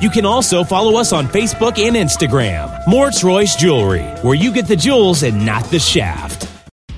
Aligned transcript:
You 0.00 0.10
can 0.10 0.24
also 0.24 0.64
follow 0.64 0.98
us 0.98 1.12
on 1.12 1.26
Facebook 1.26 1.78
and 1.78 1.96
Instagram. 1.96 2.86
Moritz 2.86 3.22
Royce 3.22 3.56
Jewelry, 3.56 4.04
where 4.22 4.34
you 4.34 4.52
get 4.52 4.66
the 4.66 4.76
jewels 4.76 5.22
and 5.22 5.44
not 5.44 5.64
the 5.64 5.78
shaft. 5.78 6.48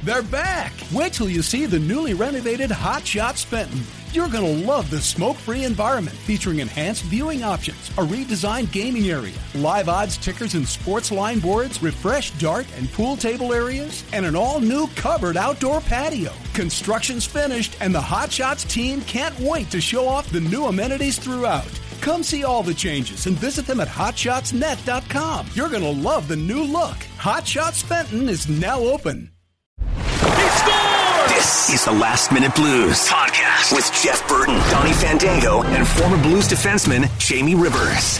They're 0.02 0.22
back. 0.22 0.72
Wait 0.92 1.12
till 1.12 1.28
you 1.28 1.42
see 1.42 1.66
the 1.66 1.78
newly 1.78 2.14
renovated 2.14 2.70
Hot 2.70 3.06
Shots 3.06 3.44
Fenton. 3.44 3.80
You're 4.12 4.28
going 4.28 4.44
to 4.44 4.66
love 4.66 4.90
the 4.90 5.00
smoke 5.00 5.36
free 5.36 5.64
environment 5.64 6.16
featuring 6.16 6.58
enhanced 6.58 7.04
viewing 7.04 7.44
options, 7.44 7.90
a 7.90 8.02
redesigned 8.02 8.72
gaming 8.72 9.10
area, 9.10 9.36
live 9.54 9.88
odds 9.88 10.16
tickers 10.16 10.54
and 10.54 10.66
sports 10.66 11.12
line 11.12 11.38
boards, 11.38 11.80
refreshed 11.80 12.36
dart 12.40 12.66
and 12.76 12.90
pool 12.92 13.16
table 13.16 13.52
areas, 13.52 14.02
and 14.12 14.26
an 14.26 14.34
all 14.34 14.58
new 14.58 14.88
covered 14.96 15.36
outdoor 15.36 15.80
patio. 15.80 16.32
Construction's 16.54 17.24
finished, 17.24 17.76
and 17.80 17.94
the 17.94 18.00
Hot 18.00 18.32
Shots 18.32 18.64
team 18.64 19.00
can't 19.02 19.38
wait 19.38 19.70
to 19.70 19.80
show 19.80 20.08
off 20.08 20.28
the 20.30 20.40
new 20.40 20.64
amenities 20.64 21.18
throughout. 21.18 21.79
Come 22.00 22.22
see 22.22 22.44
all 22.44 22.62
the 22.62 22.72
changes 22.72 23.26
and 23.26 23.36
visit 23.36 23.66
them 23.66 23.78
at 23.78 23.88
hotshotsnet.com. 23.88 25.48
You're 25.52 25.68
going 25.68 25.82
to 25.82 25.90
love 25.90 26.28
the 26.28 26.36
new 26.36 26.62
look. 26.62 26.96
Hot 27.18 27.46
Shots 27.46 27.82
Fenton 27.82 28.28
is 28.28 28.48
now 28.48 28.80
open. 28.80 29.30
He 29.78 30.48
scores! 30.48 31.30
This 31.34 31.70
is 31.70 31.84
the 31.84 31.92
Last 31.92 32.32
Minute 32.32 32.54
Blues 32.54 33.06
podcast 33.06 33.74
with 33.74 33.90
Jeff 34.02 34.26
Burton, 34.28 34.54
Donny 34.70 34.92
Fandango, 34.94 35.62
and 35.62 35.86
former 35.86 36.20
Blues 36.22 36.48
defenseman 36.48 37.06
Jamie 37.18 37.54
Rivers. 37.54 38.18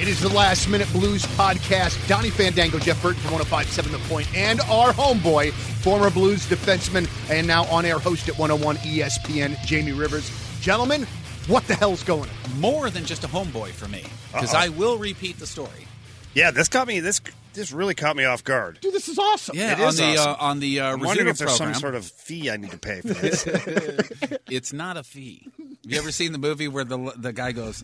It 0.00 0.08
is 0.08 0.20
the 0.20 0.28
Last 0.30 0.68
Minute 0.68 0.90
Blues 0.92 1.24
podcast. 1.36 2.08
Donny 2.08 2.30
Fandango, 2.30 2.78
Jeff 2.78 3.02
Burton 3.02 3.20
from 3.22 3.32
1057 3.32 3.92
The 3.92 3.98
Point, 4.08 4.32
and 4.36 4.60
our 4.62 4.92
homeboy, 4.92 5.52
former 5.52 6.10
Blues 6.10 6.46
defenseman, 6.48 7.08
and 7.28 7.46
now 7.46 7.64
on 7.64 7.84
air 7.84 7.98
host 7.98 8.28
at 8.28 8.38
101 8.38 8.76
ESPN, 8.76 9.60
Jamie 9.66 9.92
Rivers. 9.92 10.30
Gentlemen, 10.60 11.06
what 11.50 11.66
the 11.66 11.74
hell's 11.74 12.02
going 12.02 12.28
on? 12.30 12.60
More 12.60 12.88
than 12.90 13.04
just 13.04 13.24
a 13.24 13.28
homeboy 13.28 13.70
for 13.72 13.88
me, 13.88 14.04
because 14.32 14.54
I 14.54 14.68
will 14.68 14.96
repeat 14.98 15.38
the 15.38 15.46
story. 15.46 15.86
Yeah, 16.34 16.50
this 16.52 16.68
caught 16.68 16.86
me. 16.88 17.00
This 17.00 17.20
this 17.54 17.72
really 17.72 17.94
caught 17.94 18.16
me 18.16 18.24
off 18.24 18.44
guard. 18.44 18.78
Dude, 18.80 18.94
this 18.94 19.08
is 19.08 19.18
awesome. 19.18 19.56
Yeah, 19.56 19.72
It 19.72 19.80
on 19.80 19.88
is 19.88 19.96
the 19.96 20.16
awesome. 20.16 20.30
uh, 20.32 20.36
on 20.38 20.60
the 20.60 20.80
uh, 20.80 20.92
I'm 20.92 21.00
wondering 21.00 21.28
if 21.28 21.38
there's 21.38 21.56
program. 21.56 21.74
some 21.74 21.80
sort 21.80 21.94
of 21.96 22.04
fee 22.06 22.48
I 22.50 22.56
need 22.56 22.70
to 22.70 22.78
pay 22.78 23.00
for 23.00 23.08
this. 23.08 23.44
it's 24.48 24.72
not 24.72 24.96
a 24.96 25.02
fee. 25.02 25.48
Have 25.58 25.92
you 25.92 25.98
ever 25.98 26.12
seen 26.12 26.30
the 26.32 26.38
movie 26.38 26.68
where 26.68 26.84
the 26.84 27.12
the 27.16 27.32
guy 27.32 27.50
goes, 27.52 27.82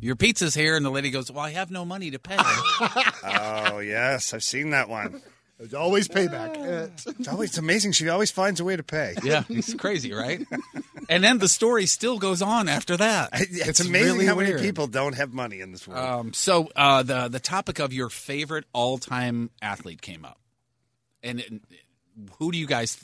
"Your 0.00 0.16
pizza's 0.16 0.54
here," 0.54 0.74
and 0.76 0.84
the 0.86 0.90
lady 0.90 1.10
goes, 1.10 1.30
"Well, 1.30 1.44
I 1.44 1.50
have 1.50 1.70
no 1.70 1.84
money 1.84 2.10
to 2.12 2.18
pay." 2.18 2.36
oh 3.24 3.78
yes, 3.80 4.32
I've 4.32 4.42
seen 4.44 4.70
that 4.70 4.88
one. 4.88 5.20
There's 5.62 5.74
always 5.74 6.08
payback. 6.08 6.56
It's 7.06 7.28
always 7.28 7.50
it's 7.50 7.58
amazing. 7.58 7.92
She 7.92 8.08
always 8.08 8.32
finds 8.32 8.58
a 8.58 8.64
way 8.64 8.74
to 8.74 8.82
pay. 8.82 9.14
yeah, 9.22 9.44
it's 9.48 9.72
crazy, 9.74 10.12
right? 10.12 10.44
And 11.08 11.22
then 11.22 11.38
the 11.38 11.48
story 11.48 11.86
still 11.86 12.18
goes 12.18 12.40
on 12.42 12.68
after 12.68 12.96
that. 12.96 13.30
It's, 13.32 13.80
amazing 13.80 14.12
really 14.14 14.26
how 14.26 14.34
many 14.36 14.54
people 14.62 14.86
don't 14.86 15.14
have 15.14 15.32
money 15.32 15.60
in 15.60 15.70
this 15.72 15.86
world. 15.86 15.98
Um, 16.02 16.32
so 16.32 16.68
uh, 16.74 17.02
the 17.02 17.28
the 17.28 17.40
topic 17.40 17.80
of 17.80 17.92
your 17.92 18.08
favorite 18.08 18.64
all 18.72 18.98
time 18.98 19.50
athlete 19.60 20.00
came 20.00 20.24
up, 20.24 20.38
and 21.22 21.40
it- 21.40 21.52
who 22.38 22.50
do 22.52 22.56
you 22.58 22.66
guys? 22.66 22.96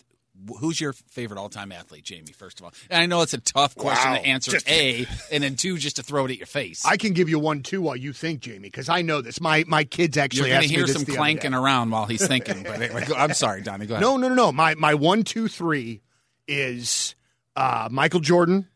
Who's 0.60 0.80
your 0.80 0.92
favorite 0.92 1.38
all 1.38 1.48
time 1.48 1.72
athlete, 1.72 2.04
Jamie? 2.04 2.32
First 2.32 2.60
of 2.60 2.66
all, 2.66 2.72
and 2.90 3.02
I 3.02 3.06
know 3.06 3.22
it's 3.22 3.34
a 3.34 3.38
tough 3.40 3.74
question 3.74 4.12
Wow. 4.12 4.18
to 4.18 4.24
answer. 4.24 4.50
Just- 4.52 4.68
a 4.68 5.06
and 5.32 5.42
then 5.42 5.56
two, 5.56 5.78
just 5.78 5.96
to 5.96 6.02
throw 6.02 6.26
it 6.26 6.30
at 6.30 6.38
your 6.38 6.46
face. 6.46 6.84
I 6.86 6.96
can 6.96 7.12
give 7.12 7.28
you 7.28 7.38
one 7.38 7.62
too 7.62 7.82
while 7.82 7.96
you 7.96 8.12
think, 8.12 8.40
Jamie, 8.40 8.60
because 8.60 8.88
I 8.88 9.02
know 9.02 9.20
this. 9.20 9.40
My 9.40 9.64
my 9.66 9.84
kids 9.84 10.16
actually. 10.16 10.50
You're 10.50 10.58
going 10.58 10.68
to 10.68 10.74
hear 10.74 10.86
some 10.86 11.04
clanking 11.04 11.54
around 11.54 11.90
while 11.90 12.06
he's 12.06 12.26
thinking. 12.26 12.62
But 12.68 12.80
anyway, 12.82 13.06
I'm 13.16 13.34
sorry, 13.34 13.62
Donny. 13.62 13.86
Go 13.86 13.94
ahead. 13.94 14.02
No, 14.02 14.16
no, 14.16 14.28
no, 14.28 14.34
no. 14.34 14.52
My 14.52 14.74
my 14.74 14.94
one, 14.94 15.24
two, 15.24 15.48
three 15.48 16.02
is 16.46 17.14
uh, 17.56 17.88
Michael 17.90 18.20
Jordan, 18.20 18.68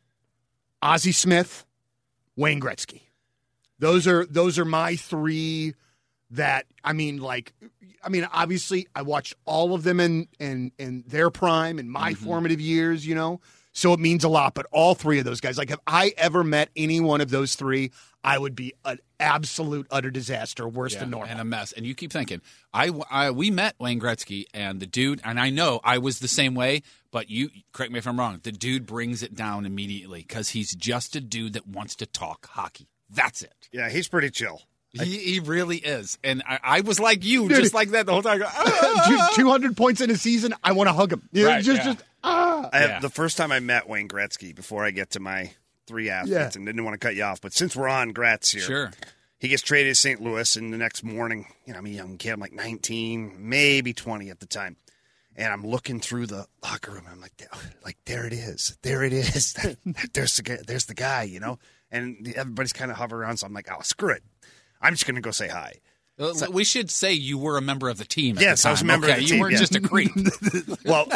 Ozzie 0.83 1.13
Smith, 1.13 1.65
Wayne 2.37 2.61
Gretzky. 2.61 3.03
Those 3.79 4.07
are 4.07 4.27
those 4.27 4.59
are 4.59 4.65
my 4.65 4.97
three. 4.97 5.75
That 6.31 6.65
I 6.83 6.95
mean, 6.95 7.19
like, 7.19 7.53
I 8.05 8.09
mean, 8.09 8.27
obviously, 8.33 8.89
I 8.95 9.03
watched 9.03 9.35
all 9.45 9.75
of 9.75 9.83
them 9.85 10.01
in 10.01 10.29
in 10.39 10.73
in 10.79 11.05
their 11.07 11.31
prime 11.31 11.79
in 11.79 11.89
my 11.89 12.13
Mm-hmm. 12.13 12.25
formative 12.25 12.61
years. 12.61 13.07
You 13.07 13.15
know, 13.15 13.41
so 13.73 13.93
it 13.93 14.01
means 14.01 14.25
a 14.25 14.29
lot. 14.29 14.55
But 14.55 14.67
all 14.73 14.95
three 14.95 15.19
of 15.19 15.25
those 15.25 15.41
guys, 15.41 15.57
like, 15.59 15.71
if 15.71 15.79
I 15.87 16.13
ever 16.17 16.43
met 16.45 16.71
any 16.77 17.01
one 17.01 17.21
of 17.21 17.31
those 17.31 17.55
three, 17.55 17.91
I 18.25 18.39
would 18.39 18.55
be 18.55 18.75
an 18.85 18.99
absolute 19.21 19.87
utter 19.91 20.11
disaster, 20.11 20.69
worse 20.69 20.95
Yeah, 20.95 21.01
than 21.01 21.11
normal. 21.11 21.31
and 21.31 21.41
a 21.41 21.45
mess. 21.45 21.73
And 21.73 21.87
you 21.87 21.95
keep 21.95 22.13
thinking, 22.13 22.41
I, 22.75 22.91
I 23.11 23.31
we 23.31 23.51
met 23.51 23.75
Wayne 23.79 24.01
Gretzky 24.01 24.45
and 24.53 24.81
the 24.81 24.87
dude, 24.87 25.21
and 25.25 25.39
I 25.41 25.51
know 25.51 25.81
I 25.85 25.99
was 25.99 26.19
the 26.19 26.29
same 26.29 26.55
way. 26.55 26.83
But 27.11 27.29
you 27.31 27.51
correct 27.73 27.93
me 27.93 27.99
if 27.99 28.07
I'm 28.07 28.19
wrong. 28.19 28.41
The 28.43 28.53
dude 28.53 28.87
brings 28.87 29.23
it 29.23 29.35
down 29.35 29.67
immediately 29.67 30.21
because 30.27 30.51
he's 30.51 30.75
just 30.75 31.15
a 31.15 31.21
dude 31.21 31.53
that 31.53 31.67
wants 31.67 31.95
to 31.97 32.07
talk 32.07 32.49
hockey. 32.49 32.89
That's 33.11 33.43
it. 33.43 33.69
yeah, 33.71 33.91
he's 33.91 34.09
pretty 34.09 34.31
chill. 34.31 34.63
He, 34.93 35.19
he 35.19 35.41
really 35.41 35.79
is. 35.79 36.19
And 36.23 36.43
I, 36.47 36.59
I 36.63 36.81
was 36.83 37.01
like 37.01 37.25
you, 37.25 37.49
Dude. 37.49 37.57
just 37.59 37.73
like 37.75 37.91
that 37.91 38.05
the 38.07 38.13
whole 38.13 38.23
time. 38.23 38.43
"Ah." 38.47 39.31
Two 39.35 39.49
hundred 39.49 39.77
points 39.77 40.01
in 40.01 40.11
a 40.11 40.17
season, 40.17 40.55
I 40.63 40.73
want 40.73 40.89
to 40.89 40.93
hug 40.93 41.13
him. 41.13 41.29
Yeah, 41.33 41.47
Right, 41.47 41.65
just, 41.65 41.79
yeah. 41.79 41.85
just 41.95 42.05
ah. 42.23 42.69
I 42.73 42.79
have, 42.79 42.91
Yeah. 42.91 43.01
The 43.01 43.09
first 43.11 43.37
time 43.39 43.53
I 43.53 43.61
met 43.61 43.89
Wayne 43.89 44.09
Gretzky, 44.09 44.55
before 44.55 44.85
I 44.85 44.91
get 44.91 45.11
to 45.11 45.21
my 45.21 45.53
three 45.87 46.11
athletes, 46.11 46.33
Yeah. 46.35 46.51
and 46.55 46.67
didn't 46.67 46.85
want 46.85 46.95
to 46.95 46.99
cut 47.05 47.15
you 47.17 47.23
off, 47.25 47.41
but 47.41 47.53
since 47.55 47.75
we're 47.75 47.89
on 47.89 48.11
Gretz 48.13 48.53
here, 48.53 48.63
Sure. 48.63 48.91
he 49.39 49.49
gets 49.49 49.63
traded 49.63 49.93
to 49.93 49.95
St. 49.99 50.21
Louis, 50.23 50.57
and 50.57 50.73
the 50.73 50.79
next 50.79 51.03
morning, 51.03 51.47
you 51.67 51.73
know, 51.73 51.79
I'm 51.79 51.87
a 51.87 51.91
young 51.91 52.19
kid, 52.19 52.31
I'm 52.33 52.41
like 52.41 52.53
19, 52.53 53.37
maybe 53.39 53.93
20 53.95 54.29
at 54.31 54.41
the 54.41 54.47
time, 54.47 54.77
and 55.35 55.53
I'm 55.53 55.67
looking 55.67 56.01
through 56.01 56.27
the 56.27 56.47
locker 56.63 56.93
room, 56.93 57.05
and 57.07 57.15
I'm 57.15 57.21
like, 57.21 57.37
"There- 57.39 57.49
like 57.85 57.97
there 58.05 58.27
it 58.27 58.33
is, 58.35 58.77
there 58.83 59.03
it 59.03 59.13
is, 59.15 59.55
there's 60.13 60.37
the 60.37 60.43
guy, 60.43 60.59
there's 60.67 60.85
the 60.85 60.95
guy, 60.95 61.23
you 61.25 61.41
know, 61.41 61.59
and 61.91 62.33
everybody's 62.37 62.73
kind 62.75 62.91
of 62.91 62.99
hovering 62.99 63.23
around, 63.27 63.39
so 63.39 63.47
I'm 63.47 63.53
like, 63.55 63.69
oh, 63.71 63.81
screw 63.83 64.11
it, 64.15 64.23
I'm 64.83 64.95
just 64.95 65.07
gonna 65.07 65.21
go 65.21 65.31
say 65.31 65.49
hi. 65.49 65.75
Uh, 66.19 66.33
we 66.53 66.63
should 66.65 66.91
say 66.91 67.13
you 67.13 67.39
were 67.39 67.57
a 67.57 67.63
member 67.63 67.89
of 67.89 67.97
the 67.99 68.05
team. 68.05 68.37
Yes, 68.39 68.63
the 68.63 68.69
I 68.69 68.73
was 68.73 68.83
a 68.83 68.85
member 68.85 69.07
of 69.07 69.13
okay, 69.13 69.21
the 69.21 69.23
you 69.25 69.29
team, 69.31 69.41
weren't 69.41 69.53
yeah. 69.53 69.59
just 69.59 69.75
a 69.77 69.81
creep. 69.81 70.11
Well, 70.85 71.09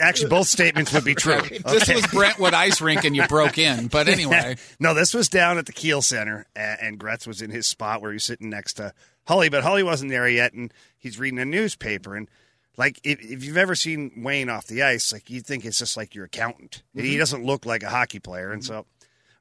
actually, 0.00 0.28
both 0.30 0.46
statements 0.46 0.92
would 0.92 1.04
be 1.04 1.14
true. 1.14 1.40
This 1.66 1.88
was 1.92 2.06
Brentwood 2.06 2.54
Ice 2.54 2.80
Rink, 2.80 3.04
and 3.04 3.16
you 3.16 3.26
broke 3.26 3.58
in. 3.58 3.88
But 3.88 4.08
anyway, 4.16 4.56
no, 4.78 4.94
this 4.94 5.12
was 5.14 5.28
down 5.28 5.58
at 5.58 5.66
the 5.66 5.72
Kiel 5.72 6.02
Center, 6.02 6.46
and 6.54 6.98
Gretz 6.98 7.26
was 7.26 7.42
in 7.42 7.50
his 7.50 7.66
spot 7.66 8.00
where 8.00 8.12
he's 8.12 8.24
sitting 8.24 8.48
next 8.50 8.74
to 8.74 8.92
Hully, 9.26 9.48
but 9.48 9.64
Hully 9.64 9.82
wasn't 9.82 10.10
there 10.10 10.28
yet, 10.28 10.52
and 10.52 10.72
he's 10.98 11.18
reading 11.18 11.38
a 11.40 11.44
newspaper. 11.44 12.14
And 12.14 12.28
like, 12.76 13.00
if, 13.04 13.20
if 13.20 13.44
you've 13.44 13.56
ever 13.56 13.74
seen 13.74 14.12
Wayne 14.22 14.48
off 14.48 14.66
the 14.66 14.82
ice, 14.82 15.12
like 15.12 15.28
you'd 15.30 15.46
think 15.46 15.64
it's 15.64 15.78
just 15.78 15.96
like 15.96 16.14
your 16.14 16.26
accountant. 16.26 16.82
He 16.94 17.16
Mhm. 17.16 17.18
doesn't 17.18 17.44
look 17.44 17.66
like 17.66 17.82
a 17.82 17.90
hockey 17.90 18.20
player, 18.20 18.52
and 18.52 18.64
so 18.64 18.86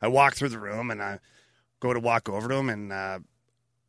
I 0.01 0.07
walk 0.07 0.35
through 0.35 0.49
the 0.49 0.59
room 0.59 0.89
and 0.91 1.01
I 1.01 1.19
go 1.79 1.93
to 1.93 1.99
walk 1.99 2.29
over 2.29 2.49
to 2.49 2.55
him, 2.55 2.69
and 2.69 2.91
uh, 2.91 3.19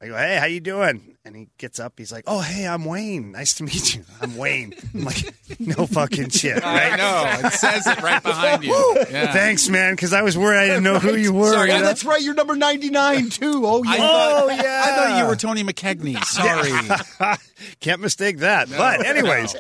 I 0.02 0.08
go, 0.08 0.16
hey, 0.16 0.37
how 0.37 0.46
you 0.46 0.58
doing? 0.58 1.16
And 1.25 1.37
he 1.37 1.46
gets 1.58 1.78
up. 1.78 1.93
He's 1.96 2.10
like, 2.10 2.25
oh, 2.26 2.40
hey, 2.40 2.66
I'm 2.66 2.84
Wayne. 2.84 3.31
Nice 3.31 3.54
to 3.54 3.62
meet 3.62 3.94
you. 3.94 4.04
I'm 4.20 4.37
Wayne. 4.37 4.75
I'm 4.93 5.04
like, 5.04 5.32
no 5.60 5.87
fucking 5.87 6.31
shit, 6.31 6.60
right? 6.60 6.93
I 6.93 6.96
know. 6.96 7.46
It 7.49 7.52
says 7.52 7.87
it 7.87 8.02
right 8.02 8.20
behind 8.20 8.64
you. 8.64 8.96
Yeah. 9.08 9.32
Thanks, 9.32 9.69
man, 9.69 9.93
because 9.93 10.12
I 10.12 10.22
was 10.22 10.37
worried 10.37 10.58
I 10.58 10.66
didn't 10.66 10.82
know 10.82 10.99
who 10.99 11.14
you 11.14 11.32
were. 11.32 11.52
Sorry, 11.52 11.70
you 11.70 11.76
know? 11.78 11.82
that's 11.84 12.04
right. 12.04 12.20
You're 12.20 12.34
number 12.34 12.56
99 12.56 13.28
too. 13.31 13.62
Oh 13.64 13.84
yeah. 13.84 13.90
I 13.93 13.96
thought, 13.99 14.43
Oh, 14.43 14.49
yeah. 14.49 14.82
I 14.84 14.90
thought 14.96 15.19
you 15.19 15.26
were 15.28 15.37
Tony 15.37 15.62
McKegney. 15.62 16.20
Sorry. 16.25 17.37
Can't 17.81 18.00
mistake 18.00 18.38
that. 18.38 18.69
but 18.70 19.06
anyways, 19.06 19.54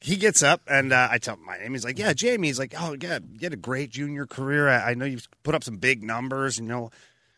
he 0.00 0.16
gets 0.16 0.42
up 0.42 0.62
and 0.66 0.94
uh, 0.94 1.08
I 1.10 1.18
tell 1.18 1.34
him 1.34 1.44
my 1.44 1.58
name. 1.58 1.72
He's 1.72 1.84
like, 1.84 1.98
"Yeah, 1.98 2.12
Jamie." 2.14 2.48
He's 2.48 2.58
like, 2.58 2.74
"Oh, 2.78 2.96
yeah, 3.00 3.18
you 3.34 3.40
had 3.42 3.52
a 3.52 3.56
great 3.56 3.90
junior 3.90 4.26
career. 4.26 4.68
I, 4.68 4.92
I 4.92 4.94
know 4.94 5.04
you've 5.04 5.28
put 5.42 5.54
up 5.54 5.62
some 5.62 5.76
big 5.76 6.02
numbers. 6.02 6.58
You 6.58 6.64
know, 6.64 6.90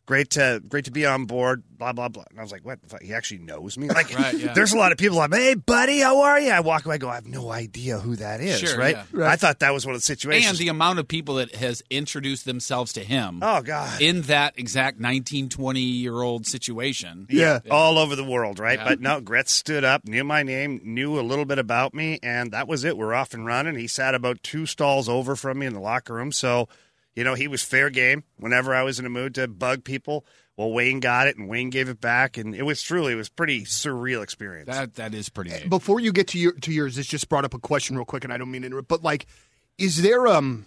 great 0.06 0.30
to 0.30 0.62
great 0.68 0.84
to 0.86 0.90
be 0.90 1.06
on 1.06 1.24
board." 1.26 1.62
Blah 1.76 1.92
blah 1.92 2.08
blah. 2.08 2.24
And 2.30 2.38
I 2.38 2.42
was 2.42 2.52
like, 2.52 2.64
"What? 2.64 2.78
He 3.02 3.12
actually 3.12 3.40
knows 3.40 3.76
me?" 3.76 3.88
Like, 3.94 4.16
Right, 4.16 4.34
yeah. 4.38 4.52
there's 4.54 4.72
a 4.72 4.76
lot 4.78 4.92
of 4.92 4.98
people 4.98 5.16
like, 5.18 5.32
"Hey, 5.34 5.54
buddy, 5.54 6.00
how 6.00 6.22
are 6.22 6.38
you?" 6.40 6.50
I 6.50 6.60
walk 6.60 6.86
away, 6.86 6.94
I 6.94 6.98
go, 6.98 7.08
"I 7.08 7.16
have 7.16 7.26
no 7.26 7.50
idea 7.50 7.98
who 7.98 8.16
that 8.16 8.40
is." 8.40 8.60
Sure, 8.60 8.78
right? 8.78 8.96
yeah. 9.16 9.28
I 9.28 9.36
thought 9.36 9.58
that 9.60 9.72
was 9.74 9.84
one 9.84 9.94
of 9.94 10.00
the 10.00 10.04
situations. 10.04 10.50
and 10.50 10.58
the 10.58 10.68
amount 10.68 10.98
of 11.00 11.08
people 11.08 11.34
that 11.36 11.54
has 11.56 11.82
introduced 11.90 12.44
themselves 12.44 12.92
to 12.94 13.00
him 13.04 13.40
oh 13.42 13.60
god, 13.62 14.00
in 14.00 14.22
that 14.22 14.54
exact 14.58 15.00
19, 15.00 15.48
20 15.48 15.80
year 15.80 16.20
old 16.22 16.46
situation. 16.46 17.26
Yeah. 17.28 17.58
all 17.70 17.98
over 17.98 18.14
the 18.16 18.24
world, 18.24 18.58
right? 18.58 18.78
Yeah. 18.78 18.88
But 18.88 19.00
no, 19.00 19.20
Gretz 19.20 19.50
stood 19.52 19.84
up, 19.84 20.06
knew 20.06 20.22
my 20.24 20.42
name, 20.42 20.80
knew 20.84 21.18
a 21.18 21.22
little 21.22 21.44
bit 21.44 21.58
about 21.58 21.92
me, 21.94 22.18
and 22.22 22.52
that 22.52 22.68
was 22.68 22.84
it. 22.84 22.96
We're 22.96 23.14
off 23.14 23.34
and 23.34 23.44
running. 23.46 23.74
He 23.76 23.86
sat 23.88 24.14
about 24.14 24.42
two 24.42 24.64
stalls 24.66 25.08
over 25.08 25.34
from 25.36 25.58
me 25.58 25.66
in 25.66 25.74
the 25.74 25.80
locker 25.80 26.14
room, 26.14 26.30
so 26.32 26.68
you 27.14 27.24
know 27.24 27.34
he 27.34 27.48
was 27.48 27.62
fair 27.62 27.90
game. 27.90 28.24
Whenever 28.38 28.74
I 28.74 28.82
was 28.82 28.98
in 28.98 29.06
a 29.06 29.10
mood 29.10 29.34
to 29.36 29.48
bug 29.48 29.84
people, 29.84 30.24
well, 30.56 30.72
Wayne 30.72 31.00
got 31.00 31.26
it, 31.26 31.36
and 31.36 31.48
Wayne 31.48 31.70
gave 31.70 31.88
it 31.88 32.00
back, 32.00 32.36
and 32.36 32.54
it 32.54 32.62
was 32.62 32.80
truly, 32.80 33.12
it 33.12 33.16
was 33.16 33.28
pretty 33.28 33.64
surreal 33.64 34.22
experience. 34.22 34.68
That 34.68 34.94
that 34.94 35.14
is 35.14 35.28
pretty 35.28 35.50
neat. 35.50 35.68
Before 35.68 35.98
you 35.98 36.12
get 36.12 36.28
to 36.28 36.38
your 36.38 36.52
to 36.52 36.72
yours, 36.72 36.96
this 36.96 37.06
just 37.06 37.28
brought 37.28 37.44
up 37.44 37.54
a 37.54 37.58
question 37.58 37.96
real 37.96 38.04
quick, 38.04 38.24
and 38.24 38.32
I 38.32 38.36
don't 38.36 38.50
mean 38.50 38.62
to 38.62 38.66
interrupt, 38.66 38.88
but 38.88 39.02
like, 39.02 39.26
is 39.78 40.02
there 40.02 40.26
um 40.28 40.66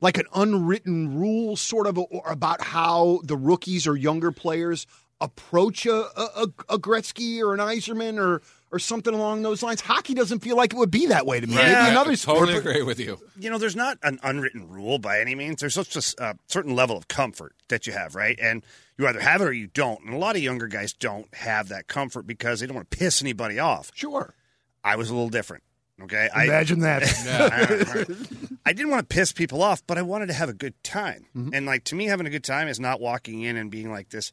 like 0.00 0.18
an 0.18 0.26
unwritten 0.34 1.18
rule 1.18 1.56
sort 1.56 1.86
of 1.86 1.96
or 1.96 2.22
about 2.26 2.60
how 2.60 3.20
the 3.24 3.36
rookies 3.36 3.86
or 3.86 3.96
younger 3.96 4.32
players 4.32 4.86
approach 5.20 5.86
a 5.86 6.04
a, 6.20 6.48
a 6.68 6.78
Gretzky 6.78 7.40
or 7.40 7.54
an 7.54 7.60
Yzerman 7.60 8.18
or 8.18 8.42
or 8.72 8.78
something 8.78 9.14
along 9.14 9.42
those 9.42 9.62
lines? 9.62 9.80
Hockey 9.80 10.14
doesn't 10.14 10.40
feel 10.40 10.56
like 10.56 10.72
it 10.72 10.76
would 10.76 10.90
be 10.90 11.06
that 11.06 11.26
way 11.26 11.38
to 11.38 11.46
me. 11.46 11.54
Yeah, 11.54 11.82
Maybe 11.82 11.90
another 11.90 12.10
I 12.12 12.14
sport, 12.14 12.38
totally 12.38 12.60
but- 12.60 12.70
agree 12.70 12.82
with 12.82 12.98
you. 12.98 13.18
you 13.38 13.50
know, 13.50 13.58
there's 13.58 13.76
not 13.76 13.98
an 14.02 14.18
unwritten 14.22 14.68
rule 14.68 14.98
by 14.98 15.20
any 15.20 15.34
means. 15.34 15.60
There's 15.60 15.74
such 15.74 15.94
a 15.94 16.22
uh, 16.22 16.34
certain 16.48 16.74
level 16.74 16.96
of 16.96 17.06
comfort 17.08 17.54
that 17.68 17.86
you 17.86 17.92
have, 17.92 18.14
right? 18.14 18.38
And 18.42 18.64
you 18.98 19.06
either 19.06 19.20
have 19.20 19.40
it 19.40 19.44
or 19.44 19.52
you 19.52 19.68
don't. 19.68 20.02
And 20.04 20.14
a 20.14 20.18
lot 20.18 20.34
of 20.36 20.42
younger 20.42 20.66
guys 20.66 20.92
don't 20.92 21.32
have 21.34 21.68
that 21.68 21.86
comfort 21.86 22.26
because 22.26 22.60
they 22.60 22.66
don't 22.66 22.74
want 22.76 22.90
to 22.90 22.96
piss 22.96 23.22
anybody 23.22 23.58
off. 23.58 23.92
Sure. 23.94 24.34
I 24.82 24.96
was 24.96 25.10
a 25.10 25.14
little 25.14 25.28
different. 25.30 25.62
Okay, 26.02 26.28
I, 26.34 26.44
Imagine 26.44 26.80
that. 26.80 27.02
I 28.66 28.72
didn't 28.72 28.90
want 28.90 29.08
to 29.08 29.14
piss 29.14 29.32
people 29.32 29.62
off, 29.62 29.82
but 29.86 29.98
I 29.98 30.02
wanted 30.02 30.26
to 30.26 30.32
have 30.32 30.48
a 30.48 30.52
good 30.54 30.74
time. 30.82 31.26
Mm-hmm. 31.36 31.54
And 31.54 31.66
like 31.66 31.84
to 31.84 31.94
me, 31.94 32.06
having 32.06 32.26
a 32.26 32.30
good 32.30 32.42
time 32.44 32.66
is 32.68 32.80
not 32.80 33.00
walking 33.00 33.42
in 33.42 33.56
and 33.56 33.70
being 33.70 33.90
like 33.90 34.08
this, 34.08 34.32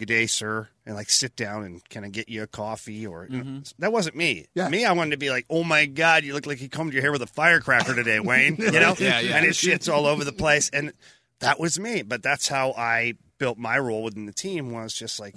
"Good 0.00 0.08
day, 0.08 0.26
sir," 0.26 0.68
and 0.84 0.94
like 0.94 1.10
sit 1.10 1.36
down 1.36 1.64
and 1.64 1.88
kind 1.88 2.04
of 2.04 2.12
get 2.12 2.28
you 2.28 2.42
a 2.42 2.46
coffee 2.46 3.06
or 3.06 3.28
know, 3.28 3.38
mm-hmm. 3.38 3.58
that 3.78 3.92
wasn't 3.92 4.16
me. 4.16 4.46
Yeah. 4.54 4.68
Me, 4.68 4.84
I 4.84 4.92
wanted 4.92 5.12
to 5.12 5.16
be 5.18 5.30
like, 5.30 5.46
"Oh 5.48 5.62
my 5.62 5.86
god, 5.86 6.24
you 6.24 6.32
look 6.32 6.46
like 6.46 6.60
you 6.60 6.68
combed 6.68 6.92
your 6.92 7.02
hair 7.02 7.12
with 7.12 7.22
a 7.22 7.26
firecracker 7.26 7.94
today, 7.94 8.18
Wayne." 8.24 8.56
You 8.56 8.72
know, 8.72 8.94
Yeah, 8.98 9.20
yeah. 9.20 9.36
and 9.36 9.46
his 9.46 9.56
shit's 9.56 9.88
all 9.88 10.06
over 10.06 10.24
the 10.24 10.32
place, 10.32 10.70
and 10.70 10.92
that 11.40 11.60
was 11.60 11.78
me. 11.78 12.02
But 12.02 12.22
that's 12.22 12.48
how 12.48 12.72
I 12.72 13.14
built 13.38 13.58
my 13.58 13.78
role 13.78 14.02
within 14.02 14.26
the 14.26 14.32
team 14.32 14.72
was 14.72 14.94
just 14.94 15.20
like 15.20 15.34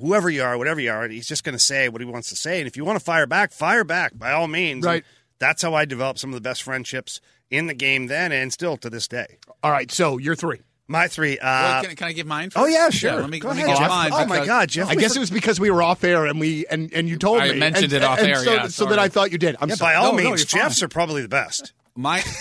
whoever 0.00 0.28
you 0.28 0.42
are, 0.42 0.58
whatever 0.58 0.80
you 0.80 0.90
are, 0.90 1.08
he's 1.08 1.26
just 1.26 1.44
going 1.44 1.56
to 1.56 1.62
say 1.62 1.88
what 1.88 2.00
he 2.00 2.06
wants 2.06 2.28
to 2.30 2.36
say, 2.36 2.58
and 2.58 2.66
if 2.66 2.76
you 2.76 2.84
want 2.84 2.98
to 2.98 3.04
fire 3.04 3.26
back, 3.26 3.52
fire 3.52 3.84
back 3.84 4.18
by 4.18 4.32
all 4.32 4.48
means. 4.48 4.84
Right. 4.84 5.04
That's 5.38 5.62
how 5.62 5.74
I 5.74 5.84
developed 5.84 6.18
some 6.18 6.30
of 6.30 6.34
the 6.34 6.40
best 6.40 6.62
friendships 6.62 7.20
in 7.50 7.66
the 7.66 7.74
game 7.74 8.06
then 8.06 8.32
and 8.32 8.52
still 8.52 8.76
to 8.78 8.90
this 8.90 9.06
day. 9.06 9.38
All 9.62 9.70
right, 9.70 9.90
so 9.90 10.18
you're 10.18 10.34
three. 10.34 10.60
My 10.88 11.08
three. 11.08 11.36
Well, 11.42 11.78
Uh, 11.78 11.82
can, 11.82 11.96
can 11.96 12.06
I 12.08 12.12
give 12.12 12.26
mine? 12.28 12.50
oh 12.54 12.66
yeah, 12.66 12.90
sure. 12.90 13.20
let 13.20 13.28
me, 13.28 13.40
Go 13.40 13.48
let 13.48 13.56
me 13.56 13.64
ahead, 13.64 13.76
Jeff. 13.78 13.88
mine. 13.88 14.10
Oh 14.12 14.24
my 14.26 14.46
God, 14.46 14.68
Jeff. 14.68 14.88
I 14.88 14.94
guess 14.94 15.16
it 15.16 15.18
was 15.18 15.30
because 15.30 15.58
we 15.58 15.68
were 15.70 15.82
off 15.82 16.04
air 16.04 16.26
and 16.26 16.38
we 16.38 16.64
and 16.66 16.92
and 16.92 17.08
you 17.08 17.18
told 17.18 17.40
me. 17.42 17.48
I 17.48 17.52
me. 17.54 17.58
mentioned 17.58 17.92
and, 17.92 17.94
it 17.94 18.04
off 18.04 18.18
and 18.20 18.28
air, 18.28 18.36
So, 18.36 18.52
yeah, 18.54 18.68
so 18.68 18.86
that. 18.86 18.98
I 19.00 19.08
thought 19.08 19.32
you 19.32 19.38
did. 19.38 19.56
I'm 19.60 19.68
Yeah, 19.68 19.74
sorry. 19.74 19.94
by 19.94 19.96
all 19.96 20.12
No, 20.12 20.18
no, 20.18 20.24
means, 20.30 20.40
you're 20.40 20.46
fine. 20.60 20.68
Jeffs 20.70 20.82
are 20.84 20.88
probably 20.88 21.22
the 21.22 21.28
best. 21.28 21.72
My 21.96 22.22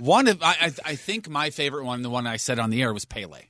one 0.00 0.28
of 0.28 0.42
I, 0.42 0.56
I 0.60 0.72
I 0.84 0.94
think 0.96 1.28
my 1.28 1.50
favorite 1.50 1.84
one, 1.84 2.02
the 2.02 2.10
one 2.10 2.26
I 2.26 2.36
said 2.36 2.58
on 2.58 2.70
the 2.70 2.82
air, 2.82 2.92
was 2.92 3.04
Pele, 3.04 3.42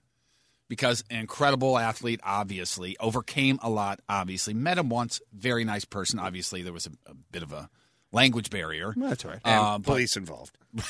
because 0.69 1.05
an 1.11 1.19
incredible 1.21 1.79
athlete, 1.79 2.21
obviously 2.23 2.97
overcame 2.99 3.59
a 3.63 3.71
lot. 3.71 4.01
Obviously, 4.09 4.55
met 4.55 4.79
him 4.79 4.89
once, 4.89 5.21
very 5.33 5.65
nice 5.65 5.85
person. 5.85 6.19
Obviously, 6.19 6.63
there 6.63 6.73
was 6.73 6.87
a, 6.87 6.91
a 7.11 7.15
bit 7.33 7.43
of 7.43 7.53
a 7.53 7.69
language 8.13 8.51
barrier. 8.51 8.93
That's 8.97 9.25
all 9.25 9.31
right. 9.33 9.41
And 9.45 9.61
Uh, 9.61 9.79
but- 9.79 9.85
police 9.85 10.17
involved. 10.17 10.57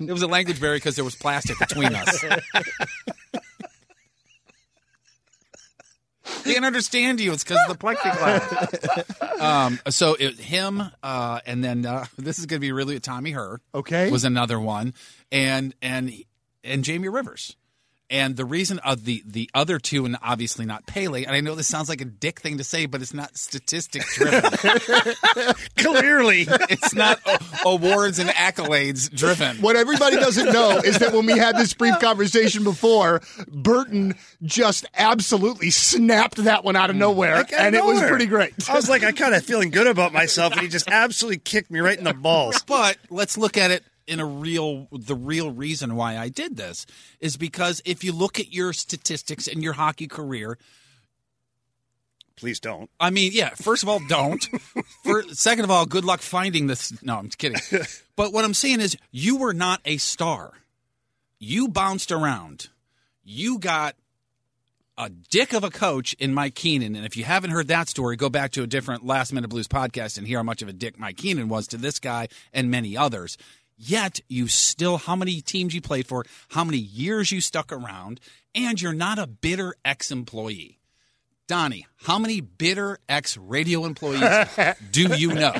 It 0.00 0.12
was 0.12 0.22
a 0.22 0.26
language 0.26 0.60
barrier 0.60 0.76
because 0.78 0.96
there 0.96 1.04
was 1.04 1.14
plastic 1.16 1.58
between 1.58 1.94
us. 1.94 2.24
Can't 6.44 6.64
understand 6.64 7.20
you. 7.20 7.32
It's 7.32 7.44
because 7.44 7.58
of 7.68 7.78
the 7.78 7.86
plexiglass. 7.86 9.40
um, 9.40 9.78
so 9.88 10.14
it, 10.14 10.38
him, 10.38 10.82
uh, 11.02 11.40
and 11.46 11.62
then 11.64 11.84
uh, 11.86 12.06
this 12.18 12.38
is 12.38 12.46
going 12.46 12.58
to 12.58 12.66
be 12.66 12.72
really 12.72 12.98
Tommy 13.00 13.30
Herr. 13.32 13.60
Okay. 13.74 14.10
was 14.10 14.24
another 14.24 14.58
one, 14.60 14.94
and 15.32 15.74
and 15.82 16.12
and 16.62 16.84
Jamie 16.84 17.08
Rivers. 17.08 17.56
And 18.10 18.36
the 18.36 18.44
reason 18.44 18.78
of 18.80 19.04
the 19.06 19.22
the 19.26 19.48
other 19.54 19.78
two, 19.78 20.04
and 20.04 20.16
obviously 20.22 20.66
not 20.66 20.86
Pele, 20.86 21.24
and 21.24 21.34
I 21.34 21.40
know 21.40 21.54
this 21.54 21.66
sounds 21.68 21.88
like 21.88 22.02
a 22.02 22.04
dick 22.04 22.38
thing 22.40 22.58
to 22.58 22.64
say, 22.64 22.84
but 22.84 23.00
it's 23.00 23.14
not 23.14 23.34
statistic 23.36 24.02
driven. 24.14 24.42
Clearly. 25.76 26.46
it's 26.68 26.94
not 26.94 27.18
a- 27.26 27.38
awards 27.66 28.18
and 28.18 28.28
accolades 28.30 29.10
driven. 29.14 29.56
What 29.58 29.76
everybody 29.76 30.16
doesn't 30.16 30.52
know 30.52 30.78
is 30.84 30.98
that 30.98 31.12
when 31.12 31.26
we 31.26 31.38
had 31.38 31.56
this 31.56 31.72
brief 31.72 31.98
conversation 31.98 32.62
before, 32.64 33.22
Burton 33.48 34.14
just 34.42 34.86
absolutely 34.96 35.70
snapped 35.70 36.36
that 36.44 36.62
one 36.64 36.76
out 36.76 36.90
of 36.90 36.96
nowhere, 36.96 37.36
Like, 37.36 37.52
out 37.52 37.60
of 37.60 37.66
and 37.66 37.74
it 37.74 37.84
was 37.84 37.94
nowhere. 37.96 38.08
pretty 38.10 38.26
great. 38.26 38.52
I 38.68 38.74
was 38.74 38.88
like, 38.88 39.02
I 39.02 39.12
kind 39.12 39.34
of 39.34 39.44
feeling 39.44 39.70
good 39.70 39.86
about 39.86 40.12
myself, 40.12 40.52
and 40.52 40.62
he 40.62 40.68
just 40.68 40.88
absolutely 40.88 41.38
kicked 41.38 41.70
me 41.70 41.80
right 41.80 41.96
in 41.98 42.04
the 42.04 42.14
balls. 42.14 42.62
But 42.64 42.98
let's 43.10 43.36
look 43.38 43.56
at 43.56 43.70
it 43.70 43.82
in 44.06 44.20
a 44.20 44.26
real 44.26 44.88
the 44.92 45.14
real 45.14 45.50
reason 45.50 45.96
why 45.96 46.16
I 46.16 46.28
did 46.28 46.56
this 46.56 46.86
is 47.20 47.36
because 47.36 47.82
if 47.84 48.04
you 48.04 48.12
look 48.12 48.38
at 48.38 48.52
your 48.52 48.72
statistics 48.72 49.46
in 49.46 49.62
your 49.62 49.74
hockey 49.74 50.06
career, 50.06 50.58
Please 52.36 52.58
don't. 52.58 52.90
I 52.98 53.10
mean, 53.10 53.30
yeah, 53.32 53.50
first 53.50 53.84
of 53.84 53.88
all, 53.88 54.00
don't. 54.08 54.44
For 55.04 55.22
second 55.34 55.64
of 55.64 55.70
all, 55.70 55.86
good 55.86 56.04
luck 56.04 56.20
finding 56.20 56.66
this 56.66 56.92
no, 57.02 57.16
I'm 57.16 57.26
just 57.26 57.38
kidding. 57.38 57.60
But 58.16 58.32
what 58.32 58.44
I'm 58.44 58.54
saying 58.54 58.80
is 58.80 58.96
you 59.10 59.36
were 59.36 59.52
not 59.52 59.80
a 59.84 59.96
star. 59.96 60.52
You 61.40 61.66
bounced 61.66 62.12
around. 62.12 62.68
You 63.24 63.58
got 63.58 63.96
a 64.96 65.10
dick 65.10 65.52
of 65.52 65.64
a 65.64 65.70
coach 65.70 66.14
in 66.14 66.32
Mike 66.32 66.54
Keenan. 66.54 66.94
And 66.94 67.04
if 67.04 67.16
you 67.16 67.24
haven't 67.24 67.50
heard 67.50 67.68
that 67.68 67.88
story, 67.88 68.14
go 68.16 68.30
back 68.30 68.52
to 68.52 68.62
a 68.62 68.66
different 68.66 69.04
Last 69.04 69.32
Minute 69.32 69.48
Blues 69.48 69.66
podcast 69.66 70.16
and 70.16 70.26
hear 70.26 70.38
how 70.38 70.44
much 70.44 70.62
of 70.62 70.68
a 70.68 70.72
dick 70.72 70.98
Mike 70.98 71.16
Keenan 71.16 71.48
was 71.48 71.66
to 71.68 71.76
this 71.76 71.98
guy 71.98 72.28
and 72.52 72.70
many 72.70 72.96
others. 72.96 73.36
Yet 73.76 74.20
you 74.28 74.48
still, 74.48 74.98
how 74.98 75.16
many 75.16 75.40
teams 75.40 75.74
you 75.74 75.80
played 75.80 76.06
for, 76.06 76.24
how 76.48 76.64
many 76.64 76.78
years 76.78 77.32
you 77.32 77.40
stuck 77.40 77.72
around, 77.72 78.20
and 78.54 78.80
you're 78.80 78.92
not 78.92 79.18
a 79.18 79.26
bitter 79.26 79.74
ex 79.84 80.10
employee. 80.10 80.78
Donny, 81.46 81.86
how 81.96 82.18
many 82.18 82.40
bitter 82.40 82.98
ex 83.06 83.36
radio 83.36 83.84
employees 83.84 84.22
do 84.90 85.14
you 85.14 85.34
know? 85.34 85.52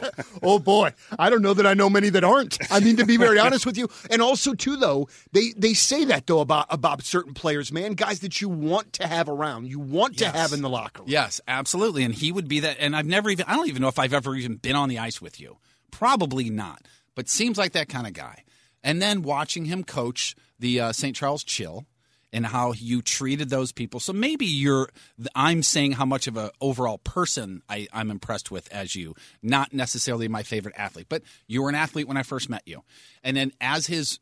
Oh 0.42 0.59
boy, 0.59 0.94
I 1.18 1.28
don't 1.28 1.42
know 1.42 1.52
that 1.52 1.66
I 1.66 1.75
know 1.75 1.90
many 1.90 2.09
that 2.09 2.25
aren't. 2.25 2.56
I 2.73 2.80
mean, 2.80 2.97
to 2.97 3.04
be 3.04 3.18
very 3.18 3.38
honest 3.40 3.66
with 3.66 3.76
you, 3.76 3.90
and 4.09 4.23
also 4.23 4.54
too, 4.54 4.76
though 4.76 5.09
they 5.33 5.52
they 5.59 5.75
say 5.75 6.06
that 6.06 6.26
though 6.26 6.40
about 6.40 6.68
about 6.71 7.02
certain 7.02 7.35
players, 7.35 7.71
man, 7.71 7.92
guys 7.92 8.21
that 8.21 8.40
you 8.40 8.49
want 8.49 8.94
to 8.94 9.06
have 9.06 9.28
around, 9.28 9.66
you 9.66 9.78
want 9.78 10.16
to 10.18 10.28
have 10.30 10.54
in 10.54 10.62
the 10.62 10.71
locker 10.71 11.02
room. 11.02 11.11
Yes, 11.11 11.42
absolutely. 11.47 12.02
And 12.02 12.14
he 12.14 12.33
would 12.33 12.49
be 12.49 12.61
that. 12.61 12.78
And 12.80 12.97
I've 12.97 13.04
never 13.04 13.28
even, 13.28 13.44
I 13.47 13.54
don't 13.54 13.68
even 13.68 13.83
know 13.83 13.88
if 13.88 13.99
I've 13.99 14.14
ever 14.14 14.35
even 14.37 14.56
been 14.56 14.76
on 14.76 14.88
the 14.88 14.99
ice 14.99 15.21
with 15.21 15.38
you. 15.38 15.59
Probably 15.90 16.49
not. 16.49 16.80
But 17.14 17.28
seems 17.28 17.59
like 17.59 17.73
that 17.73 17.88
kind 17.88 18.06
of 18.06 18.12
guy. 18.12 18.44
And 18.83 19.00
then 19.00 19.23
watching 19.23 19.64
him 19.64 19.85
coach 19.85 20.35
the 20.59 20.80
uh, 20.80 20.92
St. 20.92 21.16
Charles 21.16 21.44
Chill 21.44 21.87
and 22.33 22.44
how 22.44 22.73
you 22.73 23.00
treated 23.00 23.49
those 23.49 23.71
people. 23.71 24.00
So 24.00 24.12
maybe 24.12 24.44
you're, 24.44 24.88
I'm 25.37 25.62
saying 25.62 25.92
how 25.92 26.04
much 26.04 26.26
of 26.26 26.37
an 26.37 26.50
overall 26.61 26.99
person 26.99 27.62
I, 27.68 27.87
I'm 27.92 28.11
impressed 28.11 28.50
with 28.50 28.71
as 28.73 28.97
you, 28.97 29.14
not 29.40 29.73
necessarily 29.73 30.26
my 30.26 30.42
favorite 30.42 30.75
athlete, 30.76 31.06
but 31.09 31.23
you 31.47 31.62
were 31.62 31.68
an 31.68 31.76
athlete 31.76 32.09
when 32.09 32.16
I 32.16 32.25
first 32.25 32.50
met 32.50 32.62
you. 32.66 32.83
And 33.23 33.37
then 33.37 33.52
as 33.61 33.87
his 33.87 34.18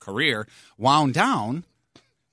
career 0.00 0.48
wound 0.76 1.14
down, 1.14 1.64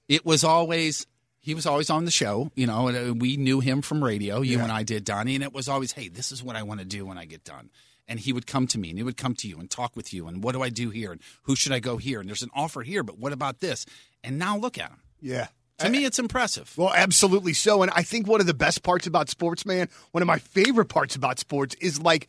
it 0.08 0.26
was 0.26 0.44
always 0.44 1.06
he 1.42 1.56
was 1.56 1.66
always 1.66 1.90
on 1.90 2.06
the 2.06 2.12
show, 2.12 2.52
you 2.56 2.68
know, 2.68 2.90
and 2.90 3.12
uh, 3.12 3.14
we 3.14 3.38
knew 3.38 3.60
him 3.60 3.82
from 3.82 4.04
radio. 4.04 4.42
You 4.42 4.60
and 4.60 4.72
I 4.72 4.84
did, 4.84 5.06
Donny, 5.06 5.36
and 5.36 5.44
it 5.44 5.54
was 5.54 5.70
always, 5.70 5.94
hey, 5.94 6.10
this 6.10 6.32
is 6.32 6.44
what 6.44 6.56
I 6.58 6.64
want 6.64 6.82
to 6.82 6.86
do 6.86 7.06
when 7.06 7.18
I 7.18 7.26
get 7.26 7.44
done. 7.46 7.70
And 8.10 8.20
he 8.20 8.34
would 8.34 8.48
come 8.48 8.66
to 8.68 8.80
me, 8.80 8.90
and 8.90 8.98
he 8.98 9.04
would 9.04 9.18
come 9.18 9.36
to 9.36 9.48
you 9.48 9.60
and 9.60 9.70
talk 9.70 9.96
with 9.96 10.14
you, 10.14 10.28
and 10.28 10.44
what 10.44 10.54
do 10.54 10.64
I 10.64 10.70
do 10.70 10.90
here, 10.90 11.12
and 11.12 11.22
who 11.44 11.56
should 11.56 11.72
I 11.72 11.80
go 11.80 11.98
here, 11.98 12.20
and 12.20 12.28
there's 12.28 12.42
an 12.42 12.50
offer 12.56 12.82
here, 12.82 13.04
but 13.04 13.20
what 13.20 13.32
about 13.32 13.60
this? 13.60 13.86
And 14.24 14.40
now 14.40 14.58
look 14.58 14.78
at 14.78 14.90
him. 14.90 15.00
Yeah. 15.22 15.48
To 15.80 15.90
me, 15.90 16.04
it's 16.04 16.20
impressive. 16.20 16.74
Well, 16.78 16.92
absolutely 16.94 17.54
so. 17.54 17.82
And 17.82 17.92
I 17.96 18.04
think 18.04 18.28
one 18.28 18.42
of 18.42 18.48
the 18.48 18.54
best 18.54 18.84
parts 18.84 19.08
about 19.08 19.30
sports, 19.30 19.66
man, 19.66 19.88
one 20.12 20.22
of 20.22 20.28
my 20.28 20.38
favorite 20.38 20.90
parts 20.90 21.16
about 21.16 21.40
sports 21.40 21.74
is 21.76 22.02
like, 22.02 22.28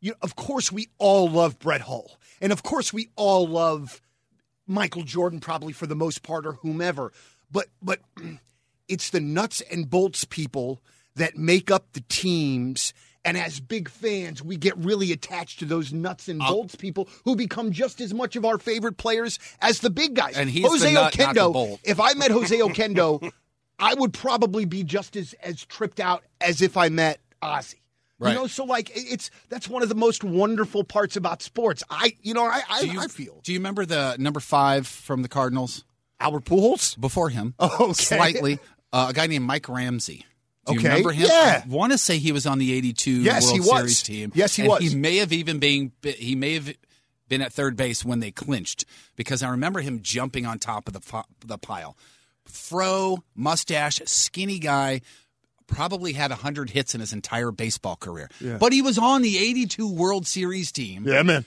you 0.00 0.10
know, 0.10 0.16
of 0.20 0.34
course, 0.34 0.72
we 0.72 0.88
all 0.98 1.30
love 1.30 1.60
Brett 1.60 1.82
Hull. 1.82 2.18
And 2.40 2.52
of 2.52 2.64
course, 2.64 2.92
we 2.92 3.10
all 3.14 3.46
love 3.46 4.02
Michael 4.66 5.04
Jordan, 5.04 5.38
probably 5.38 5.72
for 5.72 5.86
the 5.86 5.94
most 5.94 6.24
part, 6.24 6.44
or 6.44 6.54
whomever. 6.54 7.12
But, 7.52 7.68
but 7.80 8.00
it's 8.88 9.10
the 9.10 9.20
nuts 9.20 9.60
and 9.70 9.88
bolts 9.88 10.24
people 10.24 10.82
that 11.14 11.36
make 11.36 11.70
up 11.70 11.92
the 11.92 12.02
teams. 12.08 12.92
And 13.24 13.36
as 13.36 13.60
big 13.60 13.88
fans, 13.88 14.42
we 14.42 14.56
get 14.56 14.76
really 14.76 15.12
attached 15.12 15.60
to 15.60 15.64
those 15.64 15.92
nuts 15.92 16.28
and 16.28 16.40
bolts 16.40 16.74
people 16.74 17.08
who 17.24 17.36
become 17.36 17.70
just 17.70 18.00
as 18.00 18.12
much 18.12 18.34
of 18.34 18.44
our 18.44 18.58
favorite 18.58 18.96
players 18.96 19.38
as 19.60 19.78
the 19.78 19.90
big 19.90 20.14
guys. 20.14 20.36
And 20.36 20.50
he's 20.50 20.66
Jose 20.66 20.92
nut, 20.92 21.12
Oquendo. 21.12 21.78
If 21.84 22.00
I 22.00 22.14
met 22.14 22.32
Jose 22.32 22.58
Oquendo, 22.58 23.30
I 23.78 23.94
would 23.94 24.12
probably 24.12 24.64
be 24.64 24.82
just 24.82 25.14
as 25.16 25.34
as 25.34 25.64
tripped 25.64 26.00
out 26.00 26.24
as 26.40 26.62
if 26.62 26.76
I 26.76 26.88
met 26.88 27.20
Ozzy. 27.42 27.76
Right. 28.18 28.30
You 28.32 28.38
know, 28.38 28.46
so 28.48 28.64
like 28.64 28.90
it's 28.94 29.30
that's 29.48 29.68
one 29.68 29.82
of 29.82 29.88
the 29.88 29.94
most 29.96 30.22
wonderful 30.24 30.82
parts 30.84 31.16
about 31.16 31.42
sports. 31.42 31.82
I 31.90 32.16
you 32.22 32.34
know 32.34 32.44
I 32.44 32.62
I, 32.68 32.80
you, 32.80 33.00
I 33.00 33.06
feel 33.06 33.40
Do 33.44 33.52
you 33.52 33.58
remember 33.58 33.84
the 33.86 34.16
number 34.18 34.40
five 34.40 34.86
from 34.86 35.22
the 35.22 35.28
Cardinals? 35.28 35.84
Albert 36.20 36.44
Pujols. 36.44 37.00
Before 37.00 37.30
him, 37.30 37.54
Oh, 37.60 37.76
okay. 37.90 37.92
slightly, 37.94 38.58
uh, 38.92 39.06
a 39.10 39.12
guy 39.12 39.26
named 39.26 39.44
Mike 39.44 39.68
Ramsey. 39.68 40.24
Do 40.66 40.74
you 40.74 40.78
Okay, 40.78 40.88
remember 40.88 41.10
him? 41.12 41.26
yeah. 41.28 41.62
I 41.64 41.68
want 41.68 41.90
to 41.92 41.98
say 41.98 42.18
he 42.18 42.30
was 42.32 42.46
on 42.46 42.58
the 42.58 42.72
'82 42.72 43.10
Yes, 43.10 43.44
World 43.46 43.54
he 43.54 43.60
was. 43.60 43.68
Series 43.78 44.02
team. 44.02 44.32
Yes, 44.34 44.54
he 44.54 44.62
and 44.62 44.70
was. 44.70 44.80
He 44.80 44.94
may 44.94 45.16
have 45.16 45.32
even 45.32 45.58
been. 45.58 45.92
He 46.02 46.34
may 46.36 46.54
have 46.54 46.72
been 47.28 47.42
at 47.42 47.52
third 47.52 47.76
base 47.76 48.04
when 48.04 48.20
they 48.20 48.30
clinched 48.30 48.84
because 49.16 49.42
I 49.42 49.48
remember 49.48 49.80
him 49.80 50.00
jumping 50.02 50.46
on 50.46 50.58
top 50.58 50.86
of 50.86 50.94
the 50.94 51.24
the 51.44 51.58
pile. 51.58 51.96
Fro, 52.44 53.24
mustache, 53.34 54.00
skinny 54.06 54.58
guy. 54.58 55.00
Probably 55.68 56.12
had 56.12 56.30
100 56.30 56.70
hits 56.70 56.94
in 56.94 57.00
his 57.00 57.12
entire 57.14 57.50
baseball 57.50 57.96
career. 57.96 58.28
Yeah. 58.40 58.58
But 58.58 58.72
he 58.74 58.82
was 58.82 58.98
on 58.98 59.22
the 59.22 59.38
82 59.38 59.88
World 59.90 60.26
Series 60.26 60.70
team 60.70 61.04
Yeah, 61.06 61.22
man. 61.22 61.46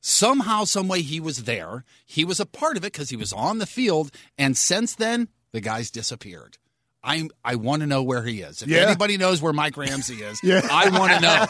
somehow, 0.00 0.62
some 0.64 0.86
way, 0.86 1.02
he 1.02 1.18
was 1.18 1.42
there. 1.44 1.84
He 2.06 2.24
was 2.24 2.38
a 2.38 2.46
part 2.46 2.76
of 2.76 2.84
it 2.84 2.92
because 2.92 3.10
he 3.10 3.16
was 3.16 3.32
on 3.32 3.58
the 3.58 3.66
field. 3.66 4.12
And 4.38 4.56
since 4.56 4.94
then, 4.94 5.28
the 5.50 5.60
guy's 5.60 5.90
disappeared. 5.90 6.58
I 7.04 7.28
I 7.44 7.56
want 7.56 7.80
to 7.82 7.86
know 7.86 8.02
where 8.02 8.22
he 8.22 8.40
is. 8.40 8.62
If 8.62 8.68
Yeah. 8.68 8.86
anybody 8.86 9.16
knows 9.18 9.42
where 9.42 9.52
Mike 9.52 9.76
Ramsey 9.76 10.22
is, 10.22 10.40
Yeah. 10.42 10.66
I 10.70 10.88
want 10.88 11.12
to 11.12 11.20
know. 11.20 11.46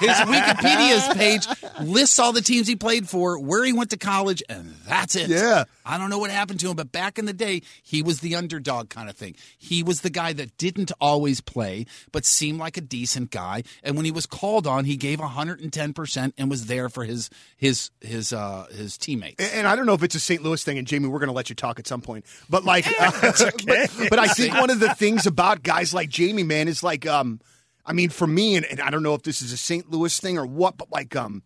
His 0.00 0.16
Wikipedia's 0.26 1.16
page 1.16 1.46
lists 1.80 2.18
all 2.18 2.32
the 2.32 2.40
teams 2.42 2.66
he 2.66 2.76
played 2.76 3.08
for, 3.08 3.38
where 3.38 3.64
he 3.64 3.72
went 3.72 3.90
to 3.90 3.96
college, 3.96 4.42
and 4.48 4.74
that's 4.88 5.14
it. 5.14 5.28
Yeah. 5.30 5.64
I 5.86 5.98
don't 5.98 6.10
know 6.10 6.18
what 6.18 6.30
happened 6.30 6.60
to 6.60 6.68
him, 6.70 6.76
but 6.76 6.90
back 6.92 7.18
in 7.18 7.24
the 7.26 7.32
day, 7.32 7.62
he 7.82 8.02
was 8.02 8.20
the 8.20 8.34
underdog 8.34 8.88
kind 8.90 9.08
of 9.08 9.16
thing. 9.16 9.36
He 9.56 9.82
was 9.82 10.00
the 10.00 10.10
guy 10.10 10.32
that 10.32 10.56
didn't 10.58 10.90
always 11.00 11.40
play, 11.40 11.86
but 12.12 12.24
seemed 12.24 12.58
like 12.58 12.76
a 12.76 12.80
decent 12.80 13.30
guy. 13.30 13.62
And 13.82 13.94
when 13.96 14.04
he 14.04 14.10
was 14.10 14.26
called 14.26 14.66
on, 14.66 14.84
he 14.84 14.96
gave 14.96 15.20
110% 15.20 16.32
and 16.36 16.50
was 16.50 16.66
there 16.66 16.88
for 16.88 17.04
his 17.04 17.30
his 17.56 17.90
his 18.00 18.32
uh 18.32 18.66
his 18.72 18.98
teammates. 18.98 19.36
And- 19.42 19.52
And 19.52 19.66
I 19.66 19.76
don't 19.76 19.86
know 19.86 19.94
if 19.94 20.02
it's 20.02 20.14
a 20.14 20.20
St. 20.20 20.42
Louis 20.42 20.62
thing, 20.62 20.78
and 20.78 20.86
Jamie, 20.86 21.08
we're 21.08 21.18
going 21.18 21.28
to 21.28 21.32
let 21.34 21.48
you 21.48 21.54
talk 21.54 21.78
at 21.78 21.86
some 21.86 22.00
point. 22.00 22.26
But 22.50 22.64
like, 22.64 22.86
uh, 23.00 23.10
but, 23.66 23.90
but 24.10 24.18
I 24.18 24.26
think 24.28 24.54
one 24.54 24.70
of 24.70 24.80
the 24.80 24.94
things 24.94 25.26
about 25.26 25.62
guys 25.62 25.94
like 25.94 26.08
Jamie, 26.08 26.42
man, 26.42 26.68
is 26.68 26.82
like, 26.82 27.06
um, 27.06 27.40
I 27.84 27.92
mean, 27.92 28.10
for 28.10 28.26
me, 28.26 28.56
and, 28.56 28.66
and 28.66 28.80
I 28.80 28.90
don't 28.90 29.02
know 29.02 29.14
if 29.14 29.22
this 29.22 29.40
is 29.42 29.52
a 29.52 29.56
St. 29.56 29.90
Louis 29.90 30.18
thing 30.20 30.36
or 30.38 30.44
what, 30.46 30.76
but 30.76 30.90
like, 30.92 31.14
um, 31.16 31.42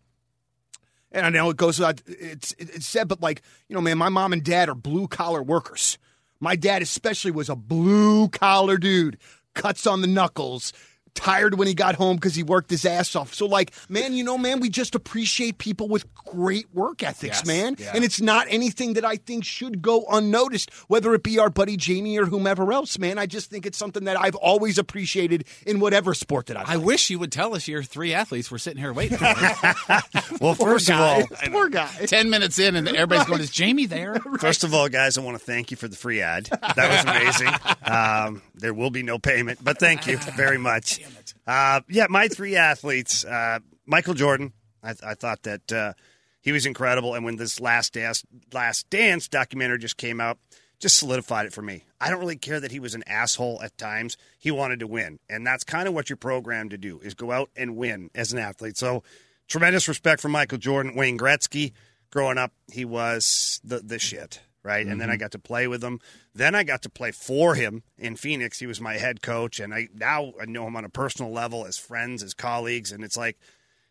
and 1.12 1.26
I 1.26 1.30
know 1.30 1.50
it 1.50 1.56
goes 1.56 1.78
without 1.78 2.02
it's 2.06 2.54
it's 2.58 2.86
said, 2.86 3.08
but 3.08 3.20
like, 3.20 3.42
you 3.68 3.74
know, 3.74 3.80
man, 3.80 3.98
my 3.98 4.08
mom 4.08 4.32
and 4.32 4.42
dad 4.42 4.68
are 4.68 4.74
blue 4.74 5.08
collar 5.08 5.42
workers. 5.42 5.98
My 6.40 6.56
dad 6.56 6.82
especially 6.82 7.32
was 7.32 7.48
a 7.48 7.56
blue 7.56 8.28
collar 8.28 8.78
dude, 8.78 9.18
cuts 9.54 9.86
on 9.86 10.00
the 10.00 10.06
knuckles. 10.06 10.72
Tired 11.14 11.58
when 11.58 11.68
he 11.68 11.74
got 11.74 11.96
home 11.96 12.16
because 12.16 12.34
he 12.34 12.42
worked 12.42 12.70
his 12.70 12.84
ass 12.86 13.14
off. 13.14 13.34
So, 13.34 13.44
like, 13.46 13.72
man, 13.90 14.14
you 14.14 14.24
know, 14.24 14.38
man, 14.38 14.60
we 14.60 14.70
just 14.70 14.94
appreciate 14.94 15.58
people 15.58 15.86
with 15.88 16.12
great 16.14 16.72
work 16.74 17.02
ethics, 17.02 17.38
Yes, 17.40 17.46
man. 17.46 17.76
yeah. 17.78 17.92
And 17.94 18.04
it's 18.04 18.20
not 18.22 18.46
anything 18.48 18.94
that 18.94 19.04
I 19.04 19.16
think 19.16 19.44
should 19.44 19.82
go 19.82 20.04
unnoticed, 20.10 20.70
whether 20.88 21.12
it 21.12 21.22
be 21.22 21.38
our 21.38 21.50
buddy 21.50 21.76
Jamie 21.76 22.18
or 22.18 22.24
whomever 22.24 22.72
else, 22.72 22.98
man. 22.98 23.18
I 23.18 23.26
just 23.26 23.50
think 23.50 23.66
it's 23.66 23.76
something 23.76 24.04
that 24.04 24.18
I've 24.18 24.34
always 24.36 24.78
appreciated 24.78 25.44
in 25.66 25.78
whatever 25.80 26.14
sport 26.14 26.46
that 26.46 26.56
I've 26.56 26.70
I 26.70 26.76
wish 26.78 27.10
you 27.10 27.18
would 27.18 27.32
tell 27.32 27.54
us 27.54 27.68
your 27.68 27.82
three 27.82 28.14
athletes. 28.14 28.50
We're 28.50 28.58
sitting 28.58 28.80
here 28.80 28.92
waiting. 28.92 29.18
For 29.18 29.24
Well, 30.40 30.54
first 30.54 30.88
of 30.88 30.98
all, 31.00 31.22
Poor 31.50 31.68
guy. 31.68 31.88
Ten 32.06 32.30
minutes 32.30 32.58
in, 32.58 32.76
and 32.76 32.88
everybody's 32.88 33.26
going, 33.26 33.40
"Is 33.40 33.50
Jamie 33.50 33.86
there?" 33.86 34.14
First 34.38 34.64
of 34.64 34.72
all, 34.72 34.88
guys, 34.88 35.18
I 35.18 35.20
want 35.22 35.38
to 35.38 35.44
thank 35.44 35.70
you 35.70 35.76
for 35.76 35.88
the 35.88 35.96
free 35.96 36.22
ad. 36.22 36.44
That 36.46 36.76
was 36.76 37.04
amazing. 37.04 37.54
Um, 37.84 38.42
there 38.54 38.72
will 38.72 38.90
be 38.90 39.02
no 39.02 39.18
payment, 39.18 39.58
but 39.62 39.78
thank 39.78 40.06
you 40.06 40.16
very 40.36 40.56
much. 40.58 40.99
Uh, 41.46 41.80
yeah, 41.88 42.06
my 42.08 42.28
three 42.28 42.56
athletes: 42.56 43.24
uh, 43.24 43.60
Michael 43.86 44.14
Jordan. 44.14 44.52
I, 44.82 44.94
I 45.04 45.14
thought 45.14 45.42
that 45.42 45.72
uh, 45.72 45.92
he 46.40 46.52
was 46.52 46.66
incredible, 46.66 47.14
and 47.14 47.24
when 47.24 47.36
this 47.36 47.60
Last 47.60 47.92
Dance, 47.92 48.24
Last 48.52 48.88
Dance 48.90 49.28
documentary 49.28 49.78
just 49.78 49.96
came 49.96 50.20
out, 50.20 50.38
just 50.78 50.96
solidified 50.96 51.46
it 51.46 51.52
for 51.52 51.62
me. 51.62 51.84
I 52.00 52.08
don't 52.08 52.20
really 52.20 52.36
care 52.36 52.60
that 52.60 52.72
he 52.72 52.80
was 52.80 52.94
an 52.94 53.04
asshole 53.06 53.60
at 53.62 53.76
times. 53.76 54.16
He 54.38 54.50
wanted 54.50 54.80
to 54.80 54.86
win, 54.86 55.18
and 55.28 55.46
that's 55.46 55.64
kind 55.64 55.86
of 55.86 55.94
what 55.94 56.08
you're 56.08 56.16
programmed 56.16 56.70
to 56.70 56.78
do: 56.78 57.00
is 57.00 57.14
go 57.14 57.30
out 57.30 57.50
and 57.56 57.76
win 57.76 58.10
as 58.14 58.32
an 58.32 58.38
athlete. 58.38 58.76
So, 58.76 59.02
tremendous 59.48 59.88
respect 59.88 60.22
for 60.22 60.28
Michael 60.28 60.58
Jordan, 60.58 60.94
Wayne 60.94 61.18
Gretzky. 61.18 61.72
Growing 62.10 62.38
up, 62.38 62.52
he 62.72 62.84
was 62.84 63.60
the 63.62 63.78
the 63.78 63.98
shit, 63.98 64.40
right? 64.62 64.86
And 64.86 65.00
then 65.00 65.08
I 65.08 65.14
mm-hmm. 65.14 65.20
got 65.20 65.32
to 65.32 65.38
play 65.38 65.66
with 65.66 65.82
him. 65.82 66.00
Then 66.34 66.54
I 66.54 66.64
got 66.64 66.82
to 66.82 66.90
play 66.90 67.12
for 67.12 67.54
him 67.54 67.82
in 67.98 68.16
Phoenix. 68.16 68.58
He 68.58 68.66
was 68.66 68.80
my 68.80 68.94
head 68.94 69.22
coach, 69.22 69.60
and 69.60 69.74
I 69.74 69.88
now 69.94 70.32
I 70.40 70.46
know 70.46 70.66
him 70.66 70.76
on 70.76 70.84
a 70.84 70.90
personal 70.90 71.32
level 71.32 71.64
as 71.66 71.78
friends, 71.78 72.22
as 72.22 72.34
colleagues, 72.34 72.92
and 72.92 73.02
it's 73.02 73.16
like 73.16 73.38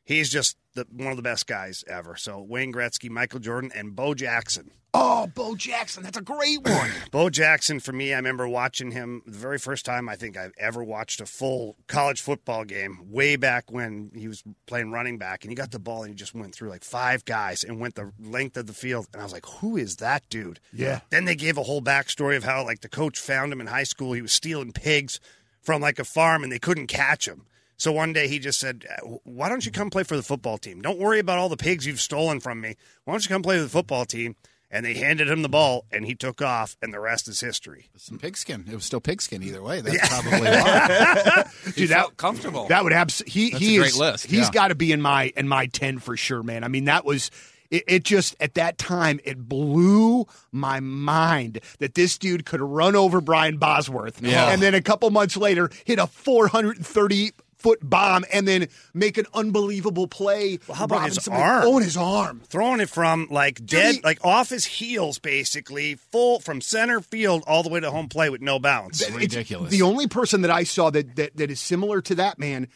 he's 0.09 0.29
just 0.29 0.57
the, 0.73 0.85
one 0.91 1.11
of 1.11 1.17
the 1.17 1.23
best 1.23 1.47
guys 1.47 1.83
ever. 1.87 2.15
So 2.15 2.41
Wayne 2.41 2.73
Gretzky, 2.73 3.09
Michael 3.09 3.39
Jordan, 3.39 3.71
and 3.73 3.95
Bo 3.95 4.13
Jackson. 4.13 4.71
Oh, 4.91 5.27
Bo 5.27 5.55
Jackson, 5.55 6.01
that's 6.01 6.17
a 6.17 6.21
great 6.21 6.63
one. 6.63 6.89
Bo 7.11 7.29
Jackson, 7.29 7.79
for 7.79 7.93
me, 7.93 8.11
I 8.11 8.15
remember 8.15 8.47
watching 8.47 8.89
him 8.89 9.21
the 9.27 9.37
very 9.37 9.59
first 9.59 9.85
time 9.85 10.09
I 10.09 10.15
think 10.15 10.35
I've 10.35 10.53
ever 10.57 10.83
watched 10.83 11.21
a 11.21 11.27
full 11.27 11.75
college 11.85 12.21
football 12.21 12.65
game, 12.65 12.97
way 13.07 13.35
back 13.35 13.71
when 13.71 14.09
he 14.15 14.27
was 14.27 14.43
playing 14.65 14.91
running 14.91 15.19
back, 15.19 15.43
and 15.43 15.51
he 15.51 15.55
got 15.55 15.69
the 15.69 15.77
ball 15.77 16.01
and 16.01 16.09
he 16.09 16.15
just 16.15 16.33
went 16.33 16.55
through 16.55 16.69
like 16.69 16.83
five 16.83 17.23
guys 17.23 17.63
and 17.63 17.79
went 17.79 17.93
the 17.93 18.11
length 18.19 18.57
of 18.57 18.65
the 18.65 18.73
field. 18.73 19.07
And 19.13 19.21
I 19.21 19.25
was 19.25 19.33
like, 19.33 19.45
who 19.45 19.77
is 19.77 19.97
that 19.97 20.27
dude? 20.27 20.59
Yeah. 20.73 21.01
Then 21.11 21.25
they 21.25 21.35
gave 21.35 21.59
a 21.59 21.63
whole 21.63 21.83
backstory 21.83 22.35
of 22.35 22.43
how 22.43 22.65
like 22.65 22.81
the 22.81 22.89
coach 22.89 23.19
found 23.19 23.53
him 23.53 23.61
in 23.61 23.67
high 23.67 23.83
school. 23.83 24.13
He 24.13 24.23
was 24.23 24.33
stealing 24.33 24.71
pigs 24.71 25.19
from 25.61 25.83
like 25.83 25.99
a 25.99 26.03
farm 26.03 26.41
and 26.41 26.51
they 26.51 26.57
couldn't 26.57 26.87
catch 26.87 27.27
him. 27.27 27.45
So 27.79 27.91
one 27.91 28.13
day 28.13 28.27
he 28.27 28.37
just 28.37 28.59
said, 28.59 28.85
"Uh, 28.87 29.07
"Why 29.23 29.49
don't 29.49 29.65
you 29.65 29.71
come 29.71 29.89
play 29.89 30.03
for 30.03 30.15
the 30.15 30.21
football 30.23 30.57
team? 30.59 30.81
Don't 30.81 30.99
worry 30.99 31.17
about 31.17 31.39
all 31.39 31.49
the 31.49 31.57
pigs 31.57 31.87
you've 31.87 31.99
stolen 32.01 32.39
from 32.39 32.61
me. 32.61 32.75
Why 33.05 33.13
don't 33.13 33.23
you 33.23 33.29
come 33.29 33.41
play 33.41 33.57
for 33.57 33.63
the 33.63 33.69
football 33.69 34.05
team?" 34.05 34.35
And 34.71 34.85
they 34.85 34.93
handed 34.93 35.27
him 35.27 35.41
the 35.41 35.49
ball, 35.49 35.85
and 35.91 36.05
he 36.05 36.13
took 36.13 36.43
off, 36.43 36.77
and 36.79 36.93
the 36.93 36.99
rest 36.99 37.27
is 37.27 37.39
history. 37.39 37.89
Some 37.97 38.19
pigskin. 38.19 38.65
It 38.69 38.75
was 38.75 38.85
still 38.85 39.01
pigskin 39.01 39.41
either 39.41 39.63
way. 39.63 39.81
That's 39.81 40.07
probably 40.07 40.41
why. 40.47 41.45
He 41.65 41.71
Dude, 41.71 41.89
that 41.89 41.99
felt 42.01 42.17
comfortable. 42.17 42.67
That 42.67 42.83
would 42.83 42.93
abs- 42.93 43.23
he 43.25 43.49
That's 43.49 43.63
he 43.63 43.77
a 43.77 43.79
great 43.79 43.89
is 43.93 43.97
list, 43.97 44.25
he's 44.27 44.39
yeah. 44.41 44.51
got 44.51 44.67
to 44.67 44.75
be 44.75 44.91
in 44.91 45.01
my 45.01 45.33
in 45.35 45.47
my 45.47 45.65
10 45.65 45.97
for 45.97 46.15
sure, 46.15 46.43
man. 46.43 46.63
I 46.63 46.67
mean, 46.67 46.85
that 46.85 47.03
was 47.03 47.31
it, 47.71 47.83
it 47.87 48.03
just 48.03 48.35
at 48.39 48.53
that 48.55 48.77
time 48.77 49.19
it 49.23 49.39
blew 49.49 50.27
my 50.51 50.79
mind 50.81 51.61
that 51.79 51.95
this 51.95 52.19
dude 52.19 52.45
could 52.45 52.61
run 52.61 52.95
over 52.95 53.21
Brian 53.21 53.57
Bosworth 53.57 54.21
Yeah. 54.21 54.51
and 54.51 54.61
then 54.61 54.75
a 54.75 54.81
couple 54.83 55.09
months 55.09 55.35
later 55.35 55.71
hit 55.85 55.97
a 55.97 56.05
430 56.05 57.31
foot 57.59 57.79
bomb 57.87 58.25
and 58.33 58.47
then 58.47 58.67
make 58.93 59.17
an 59.17 59.25
unbelievable 59.33 60.07
play. 60.07 60.59
Well, 60.67 60.75
how 60.77 60.85
about 60.85 61.07
his 61.09 61.27
arm? 61.27 61.63
Oh, 61.65 61.77
his 61.77 61.95
arm. 61.97 62.41
Throwing 62.47 62.79
it 62.79 62.89
from 62.89 63.27
like 63.29 63.63
dead, 63.65 63.95
he- 63.95 64.01
like 64.01 64.23
off 64.25 64.49
his 64.49 64.65
heels, 64.65 65.19
basically, 65.19 65.95
full 65.95 66.39
from 66.39 66.61
center 66.61 67.01
field 67.01 67.43
all 67.45 67.61
the 67.63 67.69
way 67.69 67.79
to 67.79 67.91
home 67.91 68.07
plate 68.09 68.29
with 68.31 68.41
no 68.41 68.59
bounce. 68.59 69.01
It's 69.01 69.11
ridiculous. 69.11 69.71
the 69.71 69.81
only 69.81 70.07
person 70.07 70.41
that 70.41 70.51
I 70.51 70.63
saw 70.63 70.89
that, 70.89 71.15
that 71.17 71.35
that 71.37 71.51
is 71.51 71.59
similar 71.59 72.01
to 72.01 72.15
that 72.15 72.39
man, 72.39 72.67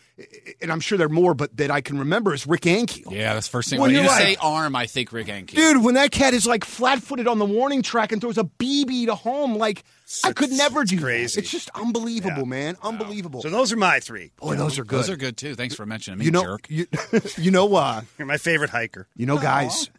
and 0.61 0.71
I'm 0.71 0.79
sure 0.79 0.97
there 0.97 1.07
are 1.07 1.09
more, 1.09 1.33
but 1.33 1.57
that 1.57 1.71
I 1.71 1.81
can 1.81 1.97
remember 1.97 2.33
is 2.33 2.45
Rick 2.45 2.61
Ankiel. 2.61 3.11
yeah, 3.11 3.33
that's 3.33 3.47
the 3.47 3.51
first 3.51 3.69
thing. 3.69 3.79
When 3.81 3.89
When, 3.91 3.95
you 3.95 4.07
you're 4.07 4.17
say 4.17 4.35
arm, 4.39 4.75
I 4.75 4.85
think 4.85 5.11
Rick 5.11 5.27
Ankiel. 5.27 5.55
Dude, 5.55 5.83
when 5.83 5.95
that 5.95 6.11
cat 6.11 6.33
is 6.35 6.45
like 6.45 6.63
flat 6.65 7.01
footed 7.01 7.27
on 7.27 7.39
the 7.39 7.45
warning 7.45 7.81
track 7.81 8.11
and 8.11 8.21
throws 8.21 8.37
a 8.37 8.43
BB 8.43 9.07
to 9.07 9.15
home, 9.15 9.55
like 9.55 9.83
I 10.23 10.31
could 10.31 10.51
never 10.51 10.83
do 10.83 10.99
crazy. 11.01 11.35
that. 11.35 11.41
It's 11.41 11.51
just 11.51 11.69
unbelievable, 11.73 12.43
Yeah. 12.43 12.47
man. 12.47 12.77
Unbelievable. 12.83 13.41
So 13.41 13.49
those 13.49 13.71
are 13.73 13.77
my 13.77 13.99
three. 13.99 14.31
Boy, 14.37 14.55
those 14.55 14.77
are 14.77 14.83
good. 14.85 14.99
Those 14.99 15.09
are 15.09 15.15
good 15.17 15.35
too. 15.35 15.55
Thanks 15.55 15.73
for 15.73 15.85
mentioning 15.87 16.19
me, 16.19 16.25
you 16.25 16.31
know, 16.31 16.43
jerk. 16.43 16.67
you, 16.69 16.85
you 17.37 17.49
know, 17.51 17.73
uh, 17.75 18.01
You're 18.19 18.27
my 18.27 18.37
favorite 18.37 18.69
hiker. 18.69 19.07
you 19.15 19.25
know, 19.25 19.39
guys. 19.39 19.89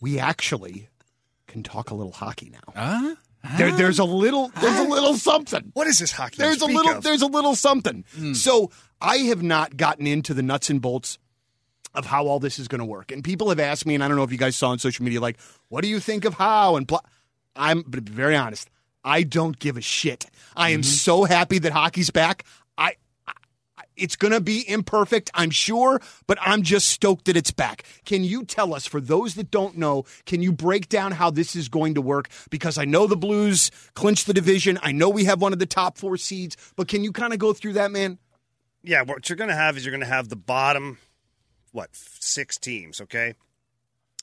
we 0.00 0.18
actually 0.18 0.88
can 1.46 1.62
talk 1.62 1.90
a 1.90 1.94
little 1.94 2.12
hockey 2.12 2.50
now. 2.50 2.72
Huh? 2.76 3.14
There, 3.56 3.72
there's 3.72 3.98
a 3.98 4.04
little, 4.04 4.48
there's 4.60 4.78
a 4.78 4.84
little 4.84 5.14
something. 5.14 5.70
What 5.72 5.86
is 5.86 5.98
this 5.98 6.12
hockey? 6.12 6.36
There's 6.38 6.60
a 6.60 6.66
little, 6.66 6.98
of? 6.98 7.02
there's 7.02 7.22
a 7.22 7.26
little 7.26 7.54
something. 7.54 8.04
Hmm. 8.14 8.34
So 8.34 8.70
I 9.00 9.16
have 9.18 9.42
not 9.42 9.76
gotten 9.76 10.06
into 10.06 10.34
the 10.34 10.42
nuts 10.42 10.68
and 10.68 10.80
bolts 10.80 11.18
of 11.94 12.06
how 12.06 12.26
all 12.26 12.38
this 12.38 12.58
is 12.58 12.68
going 12.68 12.80
to 12.80 12.84
work. 12.84 13.10
And 13.10 13.24
people 13.24 13.48
have 13.48 13.58
asked 13.58 13.86
me, 13.86 13.94
and 13.94 14.04
I 14.04 14.08
don't 14.08 14.16
know 14.16 14.22
if 14.22 14.32
you 14.32 14.38
guys 14.38 14.56
saw 14.56 14.70
on 14.70 14.78
social 14.78 15.04
media, 15.04 15.20
like, 15.20 15.38
what 15.68 15.82
do 15.82 15.88
you 15.88 16.00
think 16.00 16.24
of 16.24 16.34
how? 16.34 16.76
And 16.76 16.86
blah. 16.86 17.00
I'm 17.56 17.82
but 17.82 18.04
be 18.04 18.12
very 18.12 18.36
honest. 18.36 18.70
I 19.02 19.22
don't 19.22 19.58
give 19.58 19.76
a 19.76 19.80
shit. 19.80 20.26
I 20.54 20.70
am 20.70 20.82
mm-hmm. 20.82 20.90
so 20.90 21.24
happy 21.24 21.58
that 21.60 21.72
hockey's 21.72 22.10
back. 22.10 22.44
I 22.76 22.94
it's 24.00 24.16
going 24.16 24.32
to 24.32 24.40
be 24.40 24.68
imperfect, 24.68 25.30
I'm 25.34 25.50
sure, 25.50 26.00
but 26.26 26.38
I'm 26.40 26.62
just 26.62 26.88
stoked 26.88 27.26
that 27.26 27.36
it's 27.36 27.50
back. 27.50 27.84
Can 28.04 28.24
you 28.24 28.44
tell 28.44 28.74
us, 28.74 28.86
for 28.86 29.00
those 29.00 29.34
that 29.34 29.50
don't 29.50 29.76
know, 29.76 30.04
can 30.26 30.42
you 30.42 30.52
break 30.52 30.88
down 30.88 31.12
how 31.12 31.30
this 31.30 31.54
is 31.54 31.68
going 31.68 31.94
to 31.94 32.02
work? 32.02 32.28
Because 32.50 32.78
I 32.78 32.84
know 32.84 33.06
the 33.06 33.16
Blues 33.16 33.70
clinched 33.94 34.26
the 34.26 34.34
division. 34.34 34.78
I 34.82 34.92
know 34.92 35.08
we 35.08 35.24
have 35.24 35.40
one 35.40 35.52
of 35.52 35.58
the 35.58 35.66
top 35.66 35.98
four 35.98 36.16
seeds, 36.16 36.56
but 36.76 36.88
can 36.88 37.04
you 37.04 37.12
kind 37.12 37.32
of 37.32 37.38
go 37.38 37.52
through 37.52 37.74
that, 37.74 37.90
man? 37.90 38.18
Yeah, 38.82 39.02
what 39.02 39.28
you're 39.28 39.36
going 39.36 39.50
to 39.50 39.56
have 39.56 39.76
is 39.76 39.84
you're 39.84 39.92
going 39.92 40.00
to 40.00 40.06
have 40.06 40.28
the 40.28 40.36
bottom, 40.36 40.98
what, 41.72 41.90
six 41.94 42.56
teams, 42.56 43.00
okay? 43.02 43.34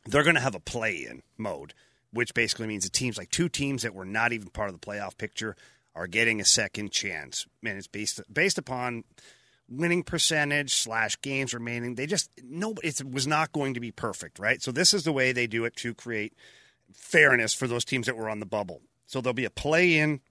They're 0.05 0.23
going 0.23 0.35
to 0.35 0.41
have 0.41 0.55
a 0.55 0.59
play 0.59 1.05
in 1.09 1.21
mode, 1.37 1.73
which 2.11 2.33
basically 2.33 2.67
means 2.67 2.83
the 2.83 2.89
teams, 2.89 3.17
like 3.17 3.29
two 3.29 3.49
teams 3.49 3.83
that 3.83 3.93
were 3.93 4.05
not 4.05 4.33
even 4.33 4.49
part 4.49 4.69
of 4.69 4.79
the 4.79 4.85
playoff 4.85 5.17
picture, 5.17 5.55
are 5.93 6.07
getting 6.07 6.39
a 6.39 6.45
second 6.45 6.91
chance. 6.91 7.45
And 7.63 7.77
it's 7.77 7.87
based 7.87 8.21
based 8.31 8.57
upon 8.57 9.03
winning 9.69 10.03
percentage 10.03 10.73
slash 10.73 11.19
games 11.21 11.53
remaining. 11.53 11.95
They 11.95 12.05
just, 12.05 12.29
no, 12.43 12.75
it 12.83 13.01
was 13.09 13.27
not 13.27 13.51
going 13.51 13.73
to 13.73 13.79
be 13.79 13.91
perfect, 13.91 14.39
right? 14.39 14.61
So 14.61 14.71
this 14.71 14.93
is 14.93 15.03
the 15.03 15.11
way 15.11 15.31
they 15.31 15.47
do 15.47 15.65
it 15.65 15.75
to 15.77 15.93
create 15.93 16.33
fairness 16.93 17.53
for 17.53 17.67
those 17.67 17.85
teams 17.85 18.05
that 18.05 18.15
were 18.15 18.29
on 18.29 18.39
the 18.39 18.45
bubble. 18.45 18.81
So 19.05 19.21
there'll 19.21 19.33
be 19.33 19.45
a 19.45 19.49
play 19.49 19.97
in 19.97 20.21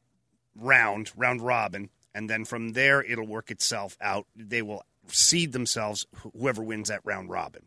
round, 0.55 1.13
round 1.17 1.43
robin, 1.43 1.91
and 2.15 2.31
then 2.31 2.45
from 2.45 2.73
there 2.73 3.03
it'll 3.03 3.27
work 3.27 3.51
itself 3.51 3.97
out. 4.01 4.27
They 4.35 4.63
will 4.63 4.83
seed 5.09 5.53
themselves 5.53 6.07
whoever 6.15 6.63
wins 6.63 6.89
that 6.89 7.01
round 7.05 7.31
robin. 7.31 7.67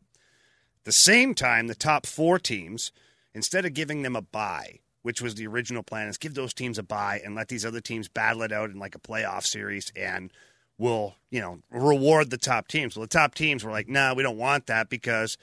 The 0.86 0.92
same 0.92 1.36
time, 1.36 1.68
the 1.68 1.76
top 1.76 2.06
four 2.06 2.40
teams, 2.40 2.92
instead 3.34 3.66
of 3.66 3.74
giving 3.74 4.02
them 4.02 4.16
a 4.16 4.22
bye, 4.22 4.80
which 5.02 5.22
was 5.22 5.36
the 5.36 5.48
original 5.48 5.84
plan, 5.84 6.08
is 6.08 6.18
give 6.18 6.34
those 6.34 6.54
teams 6.54 6.78
a 6.78 6.84
bye 6.84 7.22
and 7.24 7.36
let 7.36 7.48
these 7.48 7.66
other 7.66 7.82
teams 7.82 8.08
battle 8.08 8.42
it 8.42 8.52
out 8.52 8.70
in 8.70 8.80
like 8.80 8.96
a 8.96 9.00
playoff 9.00 9.46
series 9.46 9.92
and 9.96 10.32
will, 10.80 11.16
you 11.30 11.42
know, 11.42 11.60
reward 11.70 12.32
the 12.32 12.38
top 12.38 12.68
teams. 12.68 12.96
Well, 12.96 13.04
the 13.04 13.10
top 13.10 13.36
teams 13.36 13.64
were 13.64 13.72
like, 13.72 13.88
nah, 13.88 14.16
we 14.16 14.24
don't 14.24 14.38
want 14.38 14.66
that 14.68 14.90
because 14.90 15.38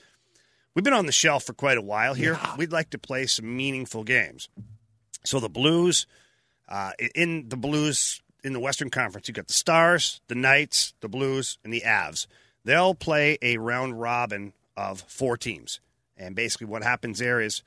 we've 0.75 0.83
been 0.85 0.95
on 0.95 1.07
the 1.07 1.13
shelf 1.13 1.45
for 1.45 1.53
quite 1.53 1.79
a 1.79 1.83
while 1.83 2.15
here. 2.15 2.41
We'd 2.57 2.73
like 2.73 2.91
to 2.91 2.99
play 2.99 3.27
some 3.27 3.57
meaningful 3.57 4.03
games. 4.03 4.49
So 5.25 5.39
the 5.39 5.49
Blues, 5.49 6.07
uh, 6.69 6.93
in 7.15 7.49
the 7.49 7.57
Blues 7.57 8.23
in 8.43 8.53
the 8.53 8.61
Western 8.61 8.91
Conference, 8.91 9.29
you've 9.29 9.37
got 9.37 9.49
the 9.49 9.53
Stars, 9.53 10.21
the 10.29 10.35
Knights, 10.35 10.95
the 11.01 11.09
Blues, 11.09 11.59
and 11.63 11.73
the 11.73 11.83
Avs. 11.85 12.27
They'll 12.65 12.95
play 12.95 13.39
a 13.43 13.59
round 13.59 14.01
robin 14.01 14.53
of 14.77 15.01
four 15.07 15.37
teams, 15.37 15.81
and 16.17 16.35
basically 16.35 16.67
what 16.67 16.83
happens 16.83 17.19
there 17.19 17.41
is 17.41 17.63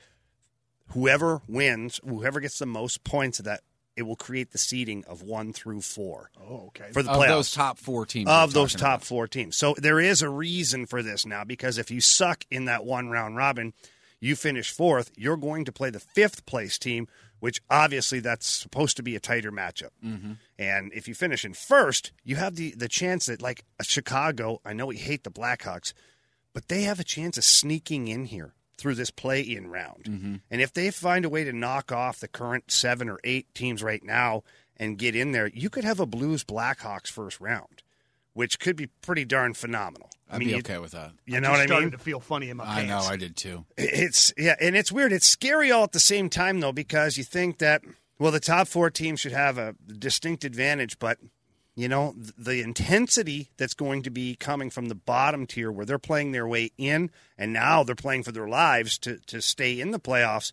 whoever 0.92 1.42
wins, 1.48 2.00
whoever 2.08 2.40
gets 2.40 2.60
the 2.60 2.66
most 2.66 3.04
points 3.04 3.40
of 3.40 3.46
that, 3.46 3.62
it 4.00 4.04
will 4.04 4.16
create 4.16 4.52
the 4.52 4.58
seeding 4.58 5.04
of 5.06 5.22
one 5.22 5.52
through 5.52 5.82
four. 5.82 6.32
Oh, 6.42 6.68
okay. 6.68 6.90
For 6.94 7.04
the 7.04 7.12
Of 7.12 7.18
playoffs 7.18 7.28
those 7.28 7.52
top 7.52 7.78
four 7.78 8.06
teams 8.06 8.30
of 8.30 8.54
those 8.54 8.74
top 8.74 9.00
about. 9.00 9.04
four 9.04 9.28
teams. 9.28 9.58
So 9.58 9.76
there 9.78 10.00
is 10.00 10.22
a 10.22 10.30
reason 10.30 10.86
for 10.86 11.04
this 11.04 11.26
now 11.26 11.44
because 11.44 11.78
if 11.78 11.92
you 11.92 12.00
suck 12.00 12.46
in 12.50 12.64
that 12.66 12.86
one 12.86 13.10
round 13.10 13.36
robin, 13.36 13.74
you 14.22 14.38
finish 14.38 14.72
fourth, 14.72 15.12
you're 15.16 15.36
going 15.38 15.66
to 15.66 15.74
play 15.74 15.90
the 15.90 16.00
fifth 16.00 16.46
place 16.46 16.80
team, 16.80 17.10
which 17.42 17.62
obviously 17.70 18.22
that's 18.22 18.48
supposed 18.48 18.96
to 18.98 19.04
be 19.04 19.18
a 19.18 19.20
tighter 19.20 19.52
matchup. 19.52 19.92
Mm-hmm. 20.04 20.34
And 20.58 20.94
if 20.94 21.10
you 21.10 21.14
finish 21.14 21.44
in 21.44 21.54
first, 21.54 22.14
you 22.24 22.38
have 22.38 22.56
the 22.56 22.72
the 22.72 22.88
chance 22.88 23.26
that 23.26 23.42
like 23.42 23.66
a 23.80 23.84
Chicago, 23.84 24.62
I 24.64 24.72
know 24.72 24.86
we 24.88 24.96
hate 24.98 25.26
the 25.26 25.32
Blackhawks, 25.32 25.92
but 26.54 26.70
they 26.70 26.84
have 26.84 27.02
a 27.02 27.04
chance 27.06 27.38
of 27.38 27.44
sneaking 27.44 28.08
in 28.08 28.26
here 28.26 28.54
through 28.80 28.96
this 28.96 29.12
play 29.12 29.42
in 29.42 29.68
round. 29.70 30.06
Mm-hmm. 30.06 30.36
And 30.50 30.62
if 30.62 30.74
they 30.74 30.90
find 30.92 31.26
a 31.26 31.30
way 31.30 31.44
to 31.44 31.54
knock 31.54 31.92
off 31.92 32.20
the 32.20 32.28
current 32.28 32.72
seven 32.72 33.10
or 33.10 33.20
eight 33.24 33.54
teams 33.54 33.84
right 33.84 34.04
now 34.04 34.44
and 34.78 34.98
get 34.98 35.16
in 35.16 35.32
there, 35.34 35.48
you 35.48 35.70
could 35.70 35.84
have 35.84 36.00
a 36.00 36.06
Blues 36.06 36.44
Blackhawks 36.44 37.08
first 37.08 37.40
round, 37.40 37.84
which 38.34 38.60
could 38.60 38.76
be 38.76 38.88
pretty 39.02 39.26
darn 39.26 39.54
phenomenal. 39.54 40.10
I'd 40.30 40.36
I 40.36 40.38
mean, 40.40 40.48
be 40.48 40.52
you- 40.54 40.60
okay 40.60 40.78
with 40.78 40.92
that. 40.92 41.12
You 41.26 41.38
I 41.38 41.40
know 41.40 41.48
just 41.50 41.52
what 41.52 41.60
I 41.62 41.66
started 41.66 41.86
mean? 41.86 41.92
to 41.92 41.98
feel 41.98 42.20
funny 42.20 42.50
in 42.50 42.58
my 42.58 42.66
pants. 42.66 42.80
I 42.82 42.86
know, 42.86 43.14
I 43.14 43.16
did 43.18 43.36
too. 43.36 43.66
It's 43.78 44.32
yeah, 44.38 44.56
and 44.62 44.76
it's 44.78 44.92
weird. 44.92 45.12
It's 45.12 45.28
scary 45.28 45.72
all 45.72 45.84
at 45.84 45.92
the 45.92 46.00
same 46.00 46.30
time 46.30 46.60
though, 46.60 46.72
because 46.72 47.18
you 47.18 47.24
think 47.24 47.58
that 47.58 47.82
well, 48.20 48.32
the 48.32 48.40
top 48.40 48.68
four 48.68 48.90
teams 48.90 49.20
should 49.22 49.32
have 49.32 49.58
a 49.58 49.76
distinct 49.98 50.44
advantage, 50.44 51.00
but 51.00 51.18
you 51.80 51.88
know 51.88 52.14
the 52.18 52.62
intensity 52.62 53.50
that's 53.58 53.74
going 53.74 54.04
to 54.04 54.10
be 54.10 54.36
coming 54.36 54.70
from 54.70 54.88
the 54.88 54.96
bottom 54.96 55.46
tier, 55.46 55.72
where 55.72 55.86
they're 55.86 56.00
playing 56.00 56.32
their 56.32 56.48
way 56.48 56.72
in, 56.78 57.12
and 57.38 57.54
now 57.54 57.84
they're 57.84 57.96
playing 57.96 58.24
for 58.24 58.32
their 58.32 58.48
lives 58.48 58.98
to 59.00 59.18
to 59.28 59.42
stay 59.42 59.80
in 59.80 59.92
the 59.92 60.00
playoffs. 60.00 60.52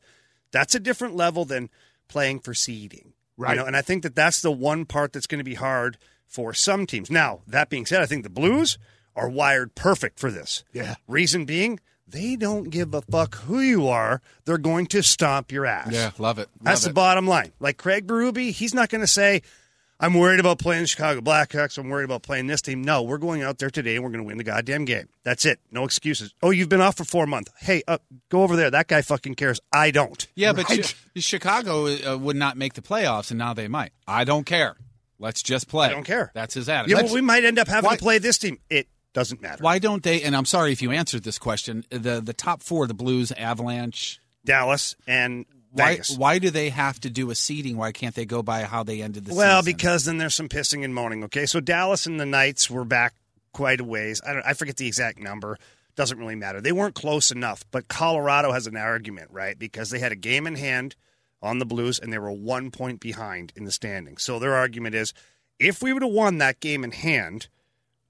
That's 0.53 0.75
a 0.75 0.81
different 0.81 1.17
level 1.17 1.45
than 1.45 1.71
playing 2.09 2.41
for 2.41 2.55
seeding, 2.55 3.13
Right. 3.37 3.55
You 3.55 3.61
know, 3.61 3.67
and 3.67 3.77
I 3.77 3.83
think 3.83 4.03
that 4.03 4.15
that's 4.15 4.41
the 4.41 4.51
one 4.51 4.87
part 4.87 5.13
that's 5.13 5.27
going 5.27 5.41
to 5.41 5.45
be 5.45 5.55
hard 5.55 5.99
for 6.27 6.55
some 6.55 6.87
teams. 6.87 7.11
Now, 7.11 7.41
that 7.47 7.69
being 7.69 7.87
said, 7.87 8.01
I 8.01 8.07
think 8.07 8.23
the 8.23 8.31
Blues 8.31 8.79
are 9.15 9.29
wired 9.29 9.75
perfect 9.75 10.19
for 10.19 10.31
this. 10.31 10.65
Yeah. 10.73 10.95
Reason 11.07 11.45
being, 11.45 11.81
they 12.09 12.37
don't 12.37 12.71
give 12.71 12.95
a 12.95 13.03
fuck 13.03 13.35
who 13.35 13.61
you 13.61 13.89
are. 13.89 14.23
They're 14.45 14.59
going 14.59 14.87
to 14.89 15.03
stomp 15.03 15.53
your 15.53 15.67
ass. 15.67 15.93
Yeah, 15.93 16.13
love 16.19 16.39
it. 16.39 16.49
That's 16.63 16.85
Love 16.85 16.91
the 16.91 16.95
bottom 16.95 17.27
line. 17.27 17.53
Like 17.61 17.77
Craig 17.77 18.07
Berube, 18.07 18.53
he's 18.53 18.75
not 18.75 18.89
going 18.89 19.03
to 19.03 19.07
say, 19.07 19.43
I'm 19.99 20.15
worried 20.15 20.41
about 20.41 20.59
playing 20.59 20.83
the 20.83 20.89
Chicago 20.89 21.21
Blackhawks. 21.21 21.79
I'm 21.79 21.89
worried 21.89 22.05
about 22.05 22.23
playing 22.23 22.47
this 22.49 22.61
team. 22.61 22.83
No, 22.83 23.03
we're 23.03 23.17
going 23.19 23.43
out 23.43 23.59
there 23.59 23.71
today 23.71 23.95
and 23.97 24.05
we're 24.05 24.11
going 24.11 24.23
to 24.23 24.27
win 24.27 24.37
the 24.37 24.45
goddamn 24.45 24.85
game. 24.85 25.09
That's 25.23 25.47
it. 25.47 25.59
No 25.71 25.85
excuses. 25.85 26.35
Oh, 26.43 26.51
you've 26.51 26.69
been 26.69 26.83
off 26.83 26.97
for 26.99 27.05
four 27.05 27.27
months. 27.27 27.51
Hey, 27.61 27.83
uh, 27.89 27.99
go 28.29 28.43
over 28.43 28.57
there. 28.57 28.71
That 28.71 28.89
guy 28.89 29.01
fucking 29.01 29.37
cares. 29.37 29.59
I 29.73 29.91
don't. 29.91 30.27
Yeah, 30.35 30.53
but 30.53 30.67
Chi- 30.67 30.83
Chicago 31.17 31.87
uh, 31.87 32.19
would 32.19 32.37
not 32.37 32.57
make 32.59 32.75
the 32.75 32.83
playoffs, 32.83 33.31
and 33.31 33.39
now 33.39 33.55
they 33.55 33.69
might. 33.69 33.93
I 34.07 34.25
don't 34.25 34.45
care. 34.45 34.77
Let's 35.19 35.43
just 35.43 35.67
play. 35.69 35.87
I 35.87 35.91
don't 35.93 36.05
care. 36.05 36.31
That's 36.35 36.53
his 36.53 36.69
attitude. 36.69 36.99
Yeah, 36.99 37.05
well, 37.05 37.15
we 37.15 37.23
might 37.23 37.45
end 37.45 37.59
up 37.59 37.69
having 37.69 37.89
Why- 37.89 37.97
to 37.97 38.03
play 38.03 38.19
this 38.19 38.37
team. 38.37 38.59
It 38.69 38.89
doesn't 39.15 39.41
matter. 39.41 39.63
Why 39.63 39.79
don't 39.79 40.03
they? 40.03 40.21
And 40.23 40.37
I'm 40.37 40.45
sorry 40.45 40.73
if 40.73 40.83
you 40.83 40.91
answered 40.91 41.23
this 41.23 41.39
question. 41.39 41.85
The 41.89 42.21
the 42.21 42.35
top 42.35 42.63
four, 42.63 42.87
the 42.87 42.93
Blues, 42.93 43.33
Avalanche, 43.33 44.21
Dallas, 44.45 44.95
and 45.07 45.47
why 45.73 45.93
Vegas. 45.93 46.17
why 46.17 46.39
do 46.39 46.51
they 46.51 46.71
have 46.71 46.99
to 47.01 47.11
do 47.11 47.31
a 47.31 47.35
seeding? 47.35 47.77
Why 47.77 47.93
can't 47.93 48.15
they 48.15 48.25
go 48.25 48.43
by 48.43 48.65
how 48.65 48.83
they 48.83 49.03
ended 49.03 49.25
the 49.25 49.35
Well, 49.35 49.39
season? 49.39 49.49
Well, 49.49 49.63
because 49.63 50.05
then 50.05 50.19
there's 50.19 50.35
some 50.35 50.49
pissing 50.49 50.85
and 50.85 50.95
moaning. 50.95 51.25
Okay, 51.25 51.47
so 51.47 51.61
Dallas 51.61 52.07
and 52.07 52.19
the 52.21 52.27
Knights 52.27 52.71
were 52.71 52.85
back 52.85 53.15
quite 53.53 53.81
a 53.81 53.85
ways. 53.85 54.21
I 54.27 54.33
don't. 54.33 54.47
I 54.47 54.53
forget 54.55 54.77
the 54.77 54.87
exact 54.87 55.19
number. 55.19 55.59
Doesn't 55.97 56.19
really 56.19 56.35
matter. 56.35 56.61
They 56.61 56.73
weren't 56.73 56.95
close 56.95 57.31
enough. 57.31 57.65
But 57.71 57.89
Colorado 57.89 58.53
has 58.53 58.67
an 58.67 58.77
argument, 58.77 59.31
right? 59.31 59.59
Because 59.59 59.91
they 59.91 59.99
had 59.99 60.13
a 60.13 60.17
game 60.17 60.47
in 60.47 60.57
hand 60.57 60.95
on 61.43 61.59
the 61.59 61.67
Blues, 61.67 61.99
and 61.99 62.13
they 62.13 62.19
were 62.19 62.31
one 62.33 62.71
point 62.71 63.01
behind 63.01 63.53
in 63.57 63.65
the 63.65 63.73
standings. 63.73 64.23
So 64.23 64.39
their 64.39 64.55
argument 64.55 64.95
is, 64.95 65.15
if 65.59 65.83
we 65.83 65.93
would 65.93 66.03
have 66.03 66.13
won 66.13 66.39
that 66.39 66.61
game 66.61 66.85
in 66.85 66.93
hand, 66.93 67.49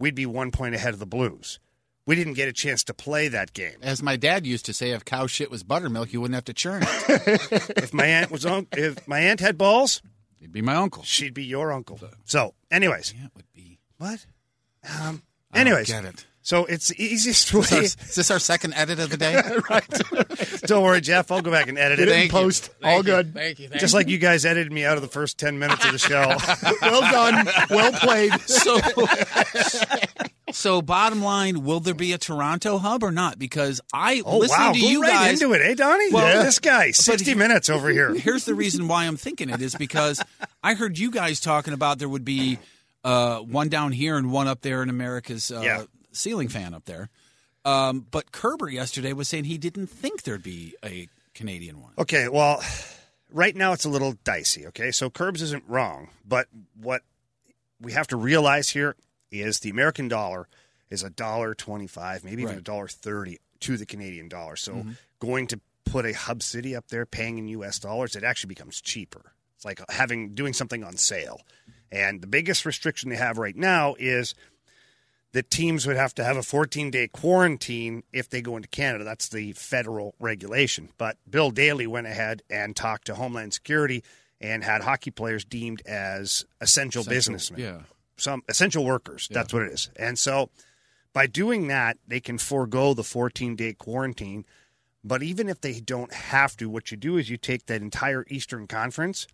we'd 0.00 0.14
be 0.16 0.26
one 0.26 0.50
point 0.50 0.74
ahead 0.74 0.94
of 0.94 1.00
the 1.00 1.06
Blues. 1.06 1.60
We 2.06 2.14
didn't 2.14 2.34
get 2.34 2.48
a 2.48 2.52
chance 2.52 2.84
to 2.84 2.94
play 2.94 3.28
that 3.28 3.52
game. 3.52 3.78
as 3.82 4.00
my 4.02 4.16
dad 4.16 4.46
used 4.46 4.64
to 4.66 4.72
say, 4.72 4.90
if 4.90 5.04
cow 5.04 5.26
shit 5.26 5.50
was 5.50 5.62
buttermilk, 5.64 6.12
you 6.12 6.20
wouldn't 6.20 6.36
have 6.36 6.44
to 6.44 6.54
churn 6.54 6.82
it. 6.84 6.88
if 7.76 7.92
my 7.92 8.06
aunt 8.06 8.30
was 8.30 8.46
on, 8.46 8.68
if 8.72 9.06
my 9.08 9.18
aunt 9.20 9.40
had 9.40 9.58
balls, 9.58 10.02
It'd 10.40 10.52
be 10.52 10.62
my 10.62 10.76
uncle. 10.76 11.02
she'd 11.02 11.34
be 11.34 11.44
your 11.44 11.72
uncle. 11.72 11.98
So, 12.24 12.54
anyways, 12.70 13.12
Yeah, 13.18 13.24
it 13.26 13.30
would 13.34 13.52
be. 13.52 13.80
what? 13.98 14.24
Um. 14.88 15.22
I 15.52 15.58
don't 15.64 15.68
Anyways, 15.68 15.86
get 15.88 16.04
it. 16.04 16.26
So 16.42 16.64
it's 16.66 16.88
the 16.88 17.02
easiest 17.02 17.52
Is, 17.52 17.72
our- 17.72 17.78
way. 17.78 17.84
is 17.86 17.96
this 18.14 18.30
our 18.30 18.38
second 18.38 18.74
edit 18.74 19.00
of 19.00 19.10
the 19.10 19.16
day? 19.16 19.40
Right. 19.70 19.88
Don't 20.66 20.84
worry, 20.84 21.00
Jeff. 21.00 21.32
I'll 21.32 21.40
go 21.42 21.50
back 21.50 21.66
and 21.68 21.76
edit 21.78 21.98
it. 21.98 22.04
Get 22.04 22.08
it 22.08 22.12
in 22.12 22.18
Thank 22.20 22.32
you. 22.32 22.38
post. 22.38 22.70
All 22.84 23.02
good. 23.02 23.34
Thank 23.34 23.58
you. 23.58 23.68
Thank 23.68 23.80
Just 23.80 23.94
like 23.94 24.08
you 24.08 24.18
guys 24.18 24.44
edited 24.44 24.70
me 24.72 24.84
out 24.84 24.96
of 24.96 25.02
the 25.02 25.08
first 25.08 25.38
10 25.38 25.58
minutes 25.58 25.84
of 25.84 25.90
the 25.92 25.98
show. 25.98 26.36
well 26.82 27.00
done. 27.00 27.48
Well 27.70 27.92
played. 27.92 28.32
So, 28.42 28.78
so 30.52 30.80
bottom 30.82 31.22
line, 31.22 31.64
will 31.64 31.80
there 31.80 31.94
be 31.94 32.12
a 32.12 32.18
Toronto 32.18 32.78
hub 32.78 33.02
or 33.02 33.10
not? 33.10 33.38
Because 33.38 33.80
I 33.92 34.22
Oh, 34.24 34.38
listening 34.38 34.66
wow. 34.66 34.72
to 34.72 34.80
Go 34.80 34.88
you 34.88 35.02
right 35.02 35.10
guys. 35.10 35.42
into 35.42 35.52
it, 35.54 35.60
eh, 35.62 35.74
Donny? 35.74 36.12
Well, 36.12 36.44
this 36.44 36.58
guy, 36.58 36.90
60 36.92 37.24
he- 37.24 37.34
minutes 37.34 37.68
over 37.68 37.88
here. 37.90 38.14
Here's 38.18 38.44
the 38.44 38.54
reason 38.54 38.88
why 38.88 39.04
I'm 39.06 39.16
thinking 39.16 39.50
it 39.50 39.60
is 39.60 39.74
because 39.74 40.22
I 40.62 40.74
heard 40.74 40.98
you 40.98 41.10
guys 41.10 41.40
talking 41.40 41.72
about 41.74 41.98
there 41.98 42.08
would 42.08 42.24
be 42.24 42.58
uh, 43.04 43.38
one 43.40 43.68
down 43.68 43.92
here 43.92 44.16
and 44.16 44.30
one 44.32 44.46
up 44.48 44.60
there 44.62 44.82
in 44.82 44.88
America's 44.90 45.50
uh, 45.50 45.60
Yeah. 45.60 45.84
ceiling 46.12 46.48
fan 46.48 46.74
up 46.74 46.84
there. 46.84 47.08
Um, 47.64 48.06
but 48.10 48.30
Kerber 48.30 48.68
yesterday 48.68 49.12
was 49.12 49.28
saying 49.28 49.44
he 49.44 49.58
didn't 49.58 49.88
think 49.88 50.22
there'd 50.22 50.42
be 50.42 50.74
a 50.84 51.08
Canadian 51.34 51.80
one. 51.82 51.92
Okay, 51.98 52.28
well, 52.28 52.62
right 53.32 53.54
now 53.56 53.72
it's 53.72 53.84
a 53.84 53.88
little 53.88 54.12
dicey, 54.24 54.66
okay? 54.68 54.92
So 54.92 55.10
Curbs 55.10 55.42
isn't 55.42 55.64
wrong, 55.66 56.08
but 56.24 56.46
what 56.80 57.02
we 57.80 57.92
have 57.92 58.06
to 58.08 58.16
realize 58.16 58.68
here 58.70 58.94
is 59.30 59.60
the 59.60 59.70
American 59.70 60.08
dollar 60.08 60.48
is 60.90 61.02
a 61.02 61.10
dollar 61.10 61.54
25, 61.54 62.24
maybe 62.24 62.42
even 62.42 62.58
a 62.58 62.60
dollar 62.60 62.88
30 62.88 63.38
to 63.60 63.76
the 63.76 63.86
Canadian 63.86 64.28
dollar. 64.28 64.56
So 64.56 64.72
Mm-hmm. 64.72 64.90
going 65.20 65.46
to 65.48 65.60
put 65.84 66.04
a 66.04 66.12
hub 66.12 66.42
city 66.42 66.74
up 66.76 66.88
there 66.88 67.06
paying 67.06 67.38
in 67.38 67.48
US 67.48 67.78
dollars, 67.78 68.16
it 68.16 68.24
actually 68.24 68.48
becomes 68.48 68.80
cheaper. 68.80 69.32
It's 69.56 69.64
like 69.64 69.80
having 69.88 70.34
doing 70.34 70.52
something 70.52 70.84
on 70.84 70.96
sale. 70.96 71.40
And 71.90 72.20
the 72.20 72.26
biggest 72.26 72.66
restriction 72.66 73.08
they 73.10 73.16
have 73.16 73.38
right 73.38 73.56
now 73.56 73.94
is 73.98 74.34
the 75.32 75.42
teams 75.42 75.86
would 75.86 75.96
have 75.96 76.14
to 76.16 76.24
have 76.24 76.36
a 76.36 76.42
14 76.42 76.90
day 76.90 77.08
quarantine 77.08 78.02
if 78.12 78.28
they 78.28 78.40
go 78.42 78.56
into 78.56 78.68
Canada. 78.68 79.04
That's 79.04 79.28
the 79.28 79.52
federal 79.52 80.14
regulation. 80.18 80.88
But 80.98 81.16
Bill 81.28 81.50
Daly 81.50 81.86
went 81.86 82.06
ahead 82.06 82.42
and 82.50 82.74
talked 82.74 83.06
to 83.06 83.14
Homeland 83.14 83.54
Security 83.54 84.02
and 84.40 84.62
had 84.64 84.82
hockey 84.82 85.10
players 85.10 85.44
deemed 85.44 85.82
as 85.86 86.44
essential, 86.60 87.00
Essential, 87.02 87.04
businessmen. 87.10 87.60
yeah. 87.60 87.78
Some 88.16 88.42
essential 88.48 88.84
workers. 88.84 89.28
That's 89.30 89.52
what 89.52 89.62
it 89.62 89.72
is. 89.72 89.90
And 89.96 90.18
so 90.18 90.50
by 91.12 91.26
doing 91.26 91.68
that, 91.68 91.98
they 92.06 92.20
can 92.20 92.38
forego 92.38 92.94
the 92.94 93.04
14 93.04 93.56
day 93.56 93.72
quarantine. 93.74 94.44
But 95.04 95.22
even 95.22 95.48
if 95.48 95.60
they 95.60 95.80
don't 95.80 96.12
have 96.12 96.56
to, 96.56 96.68
what 96.68 96.90
you 96.90 96.96
do 96.96 97.16
is 97.16 97.30
you 97.30 97.36
take 97.36 97.66
that 97.66 97.80
entire 97.82 98.24
Eastern 98.28 98.66
Conference 98.66 99.26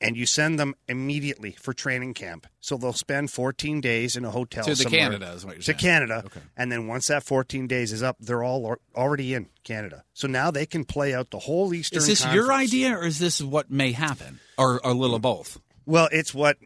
and 0.00 0.16
you 0.16 0.26
send 0.26 0.60
them 0.60 0.74
immediately 0.86 1.52
for 1.52 1.72
training 1.72 2.14
camp. 2.14 2.46
So 2.60 2.76
they'll 2.76 2.92
spend 2.92 3.30
14 3.32 3.80
days 3.80 4.16
in 4.16 4.24
a 4.24 4.30
hotel 4.30 4.64
To 4.64 4.76
somewhere. 4.76 5.00
Canada 5.00 5.32
is 5.32 5.44
what 5.44 5.52
you're 5.54 5.58
to 5.60 5.64
saying. 5.64 5.78
Canada, 5.78 6.22
Okay. 6.26 6.40
and 6.56 6.70
then 6.70 6.86
once 6.86 7.06
that 7.08 7.24
14 7.24 7.66
days 7.66 7.92
is 7.92 8.02
up, 8.02 8.16
they're 8.20 8.44
all 8.44 8.76
already 8.94 9.34
in 9.34 9.48
Canada. 9.64 10.04
So 10.12 10.28
now 10.28 10.50
they 10.52 10.66
can 10.66 10.84
play 10.84 11.14
out 11.14 11.30
the 11.30 11.40
whole 11.40 11.72
Eastern. 11.74 11.98
Is 11.98 12.06
this 12.06 12.24
your 12.32 12.52
idea, 12.52 12.96
or 12.96 13.06
is 13.06 13.18
this 13.18 13.40
what 13.42 13.70
may 13.72 13.90
happen, 13.92 14.38
or 14.56 14.80
a 14.84 14.92
little 14.92 15.16
of 15.16 15.22
both? 15.22 15.58
Well, 15.84 16.08
it's 16.12 16.32
what 16.32 16.58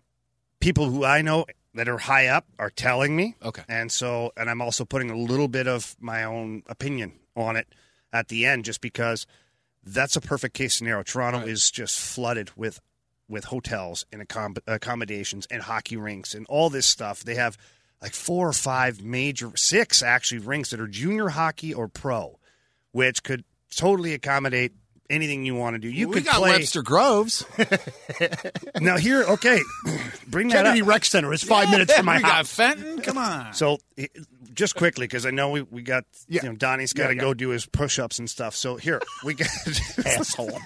people 0.62 0.88
who 0.88 1.04
I 1.04 1.22
know 1.22 1.44
that 1.74 1.88
are 1.88 1.98
high 1.98 2.28
up 2.28 2.46
are 2.58 2.70
telling 2.70 3.16
me. 3.16 3.34
Okay. 3.42 3.62
And 3.68 3.90
so, 3.90 4.32
and 4.36 4.48
I'm 4.48 4.62
also 4.62 4.84
putting 4.84 5.10
a 5.10 5.16
little 5.16 5.48
bit 5.48 5.66
of 5.66 5.96
my 6.00 6.24
own 6.24 6.62
opinion 6.66 7.14
on 7.36 7.56
it 7.56 7.66
at 8.12 8.28
the 8.28 8.46
end, 8.46 8.64
just 8.64 8.80
because 8.80 9.26
that's 9.84 10.16
a 10.16 10.20
perfect 10.20 10.54
case 10.54 10.74
scenario. 10.74 11.02
Toronto 11.02 11.40
is 11.40 11.70
just 11.70 11.98
flooded 11.98 12.50
with 12.56 12.80
with 13.28 13.44
hotels 13.44 14.04
and 14.12 14.26
accom- 14.26 14.58
accommodations 14.66 15.46
and 15.50 15.62
hockey 15.62 15.96
rinks 15.96 16.34
and 16.34 16.44
all 16.48 16.68
this 16.68 16.86
stuff. 16.86 17.24
They 17.24 17.36
have 17.36 17.56
like 18.02 18.12
four 18.12 18.48
or 18.48 18.52
five 18.52 19.02
major, 19.02 19.52
six 19.56 20.02
actually 20.02 20.40
rinks 20.40 20.70
that 20.70 20.80
are 20.80 20.86
junior 20.86 21.30
hockey 21.30 21.72
or 21.72 21.88
pro, 21.88 22.38
which 22.90 23.22
could 23.22 23.44
totally 23.74 24.12
accommodate 24.12 24.72
anything 25.12 25.44
you 25.44 25.54
want 25.54 25.74
to 25.74 25.78
do. 25.78 25.88
You 25.88 26.08
we 26.08 26.14
could 26.14 26.24
got 26.24 26.36
play 26.36 26.50
Webster 26.52 26.82
Groves. 26.82 27.44
now 28.80 28.96
here. 28.96 29.22
Okay, 29.22 29.60
bring 30.26 30.48
that 30.48 30.64
Kennedy 30.64 30.82
up. 30.82 30.88
Rec 30.88 31.04
Center 31.04 31.32
is 31.32 31.42
five 31.42 31.70
minutes 31.70 31.94
from 31.94 32.06
my 32.06 32.16
we 32.16 32.22
got 32.22 32.32
house. 32.32 32.52
Fenton. 32.54 33.00
Come 33.02 33.18
on. 33.18 33.52
So, 33.54 33.78
just 34.54 34.74
quickly, 34.74 35.06
because 35.06 35.24
I 35.26 35.30
know 35.30 35.50
we, 35.50 35.62
we 35.62 35.82
got, 35.82 36.04
Yeah. 36.28 36.42
you 36.42 36.48
know, 36.50 36.56
Donny's 36.56 36.92
got 36.92 37.08
to 37.08 37.14
Yeah, 37.14 37.20
go 37.20 37.34
do 37.34 37.50
his 37.50 37.66
push 37.66 37.98
ups 37.98 38.18
and 38.18 38.28
stuff. 38.28 38.54
So, 38.56 38.76
here, 38.76 39.00
we 39.24 39.34
got. 39.34 39.48
Asshole. 40.06 40.58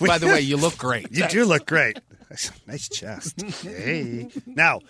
By 0.00 0.18
the 0.18 0.26
way, 0.26 0.40
you 0.40 0.56
look 0.56 0.76
great. 0.78 1.08
you 1.12 1.26
do 1.28 1.44
look 1.44 1.66
great. 1.66 1.98
nice 2.66 2.88
chest. 2.88 3.40
Hey. 3.62 4.28
Now, 4.46 4.80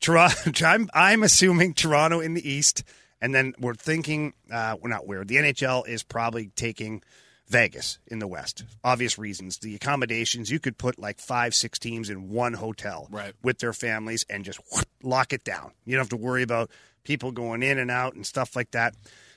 Toronto, 0.00 0.52
I'm, 0.66 0.88
I'm 0.94 1.22
assuming 1.22 1.74
Toronto 1.74 2.20
in 2.20 2.34
the 2.34 2.48
East, 2.48 2.84
and 3.20 3.34
then 3.34 3.54
we're 3.58 3.74
thinking, 3.74 4.32
uh, 4.50 4.76
we're 4.80 4.90
not 4.90 5.06
weird. 5.06 5.28
The 5.28 5.36
NHL 5.36 5.88
is 5.88 6.02
probably 6.02 6.50
taking 6.54 7.02
Vegas 7.48 7.98
in 8.06 8.18
the 8.18 8.26
West. 8.26 8.64
Obvious 8.84 9.18
reasons. 9.18 9.58
The 9.58 9.74
accommodations, 9.74 10.50
you 10.50 10.58
could 10.60 10.76
put 10.78 10.98
like 10.98 11.18
five, 11.18 11.54
six 11.54 11.78
teams 11.78 12.10
in 12.10 12.28
one 12.28 12.52
hotel 12.54 13.08
Right. 13.10 13.32
with 13.42 13.58
their 13.58 13.72
families 13.72 14.24
and 14.28 14.44
just 14.44 14.60
whoop, 14.72 14.86
lock 15.02 15.32
it 15.32 15.44
down. 15.44 15.72
You 15.84 15.94
don't 15.96 16.02
have 16.02 16.08
to 16.10 16.16
worry 16.16 16.42
about 16.42 16.70
people 17.04 17.32
going 17.32 17.62
in 17.62 17.78
and 17.78 17.90
out 17.90 18.14
and 18.14 18.26
stuff 18.26 18.54
like 18.54 18.72
that. 18.72 18.94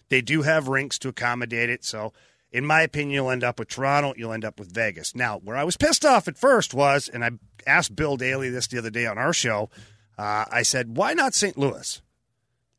They 0.09 0.21
do 0.21 0.41
have 0.41 0.67
rinks 0.67 0.99
to 0.99 1.07
accommodate 1.09 1.69
it. 1.69 1.85
So, 1.85 2.11
in 2.51 2.65
my 2.65 2.81
opinion, 2.81 3.11
you'll 3.13 3.31
end 3.31 3.45
up 3.45 3.59
with 3.59 3.69
Toronto, 3.69 4.13
you'll 4.17 4.33
end 4.33 4.43
up 4.43 4.59
with 4.59 4.73
Vegas. 4.73 5.15
Now, 5.15 5.37
where 5.37 5.55
I 5.55 5.63
was 5.63 5.77
pissed 5.77 6.03
off 6.03 6.27
at 6.27 6.37
first 6.37 6.73
was, 6.73 7.07
and 7.07 7.23
I 7.23 7.31
asked 7.65 7.95
Bill 7.95 8.17
Daly 8.17 8.49
this 8.49 8.67
the 8.67 8.77
other 8.77 8.89
day 8.89 9.05
on 9.05 9.17
our 9.17 9.31
show, 9.31 9.69
uh, 10.17 10.43
I 10.51 10.63
said, 10.63 10.97
why 10.97 11.13
not 11.13 11.33
St. 11.33 11.57
Louis? 11.57 12.01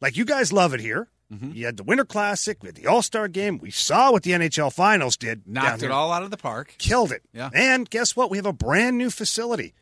Like, 0.02 0.16
you 0.18 0.26
guys 0.26 0.52
love 0.52 0.74
it 0.74 0.80
here. 0.80 1.08
Mm-hmm. 1.32 1.52
You 1.52 1.64
had 1.66 1.76
the 1.78 1.82
Winter 1.82 2.04
Classic, 2.04 2.62
we 2.62 2.68
had 2.68 2.74
the 2.76 2.86
All 2.86 3.00
Star 3.02 3.26
game. 3.28 3.58
We 3.58 3.70
saw 3.70 4.12
what 4.12 4.22
the 4.22 4.32
NHL 4.32 4.72
Finals 4.72 5.16
did. 5.16 5.46
Knocked 5.46 5.82
it 5.82 5.90
all 5.90 6.12
out 6.12 6.22
of 6.22 6.30
the 6.30 6.36
park. 6.36 6.74
Killed 6.78 7.10
it. 7.12 7.22
Yeah. 7.32 7.48
And 7.54 7.88
guess 7.88 8.14
what? 8.14 8.30
We 8.30 8.36
have 8.36 8.46
a 8.46 8.52
brand 8.52 8.98
new 8.98 9.08
facility, 9.10 9.72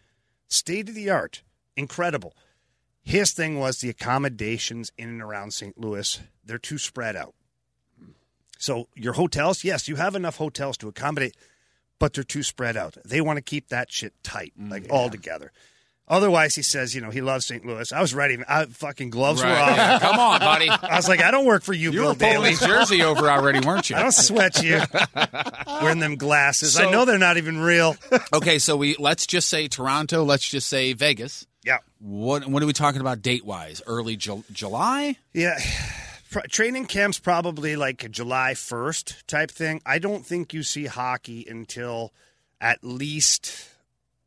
state 0.48 0.88
of 0.88 0.94
the 0.94 1.10
art, 1.10 1.42
incredible. 1.76 2.34
His 3.02 3.32
thing 3.32 3.58
was 3.58 3.78
the 3.80 3.88
accommodations 3.88 4.92
in 4.96 5.08
and 5.08 5.22
around 5.22 5.52
St. 5.52 5.76
Louis, 5.78 6.20
they're 6.44 6.58
too 6.58 6.78
spread 6.78 7.16
out. 7.16 7.34
So 8.58 8.88
your 8.94 9.14
hotels, 9.14 9.64
yes, 9.64 9.88
you 9.88 9.96
have 9.96 10.14
enough 10.14 10.36
hotels 10.36 10.76
to 10.78 10.88
accommodate, 10.88 11.34
but 11.98 12.12
they're 12.12 12.22
too 12.22 12.42
spread 12.42 12.76
out. 12.76 12.96
They 13.04 13.20
want 13.22 13.38
to 13.38 13.42
keep 13.42 13.68
that 13.68 13.90
shit 13.90 14.12
tight, 14.22 14.52
Mm, 14.60 14.70
like 14.70 14.86
all 14.90 15.08
together. 15.08 15.50
Otherwise, 16.10 16.56
he 16.56 16.62
says, 16.62 16.92
you 16.94 17.00
know, 17.00 17.08
he 17.10 17.20
loves 17.20 17.46
St. 17.46 17.64
Louis. 17.64 17.92
I 17.92 18.00
was 18.02 18.12
ready. 18.12 18.36
I, 18.48 18.66
fucking 18.66 19.10
gloves 19.10 19.40
were 19.42 19.48
Right. 19.48 19.78
off. 19.78 20.00
Come 20.02 20.18
on, 20.18 20.40
buddy. 20.40 20.68
I 20.68 20.96
was 20.96 21.08
like, 21.08 21.22
I 21.22 21.30
don't 21.30 21.46
work 21.46 21.62
for 21.62 21.72
you, 21.72 21.92
You 21.92 21.98
Bill 22.00 22.08
were 22.08 22.14
pulling 22.16 22.32
Daly. 22.42 22.54
jersey 22.56 23.02
over 23.04 23.30
already, 23.30 23.64
weren't 23.64 23.88
you? 23.88 23.94
I 23.96 24.02
don't 24.02 24.10
sweat 24.12 24.60
you. 24.62 24.80
Wearing 25.80 26.00
them 26.00 26.16
glasses. 26.16 26.78
I 26.78 26.90
know 26.90 27.04
they're 27.04 27.16
not 27.18 27.36
even 27.36 27.60
real. 27.60 27.96
Okay, 28.32 28.58
so 28.58 28.76
we 28.76 28.96
let's 28.98 29.26
just 29.26 29.48
say 29.48 29.66
Toronto. 29.68 30.24
Let's 30.24 30.48
just 30.48 30.68
say 30.68 30.92
Vegas. 30.94 31.46
yeah. 31.64 31.78
What 32.00 32.46
what 32.48 32.62
are 32.62 32.66
we 32.66 32.72
talking 32.72 33.00
about 33.00 33.22
date 33.22 33.44
wise? 33.44 33.80
Early 33.86 34.16
Ju- 34.16 34.44
July? 34.52 35.16
Yeah. 35.32 35.58
Training 36.50 36.86
camp's 36.86 37.18
probably 37.18 37.74
like 37.76 38.08
July 38.10 38.52
1st 38.54 39.26
type 39.26 39.50
thing. 39.50 39.80
I 39.84 39.98
don't 39.98 40.24
think 40.24 40.54
you 40.54 40.62
see 40.62 40.86
hockey 40.86 41.44
until 41.48 42.12
at 42.60 42.84
least 42.84 43.68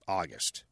August. 0.08 0.64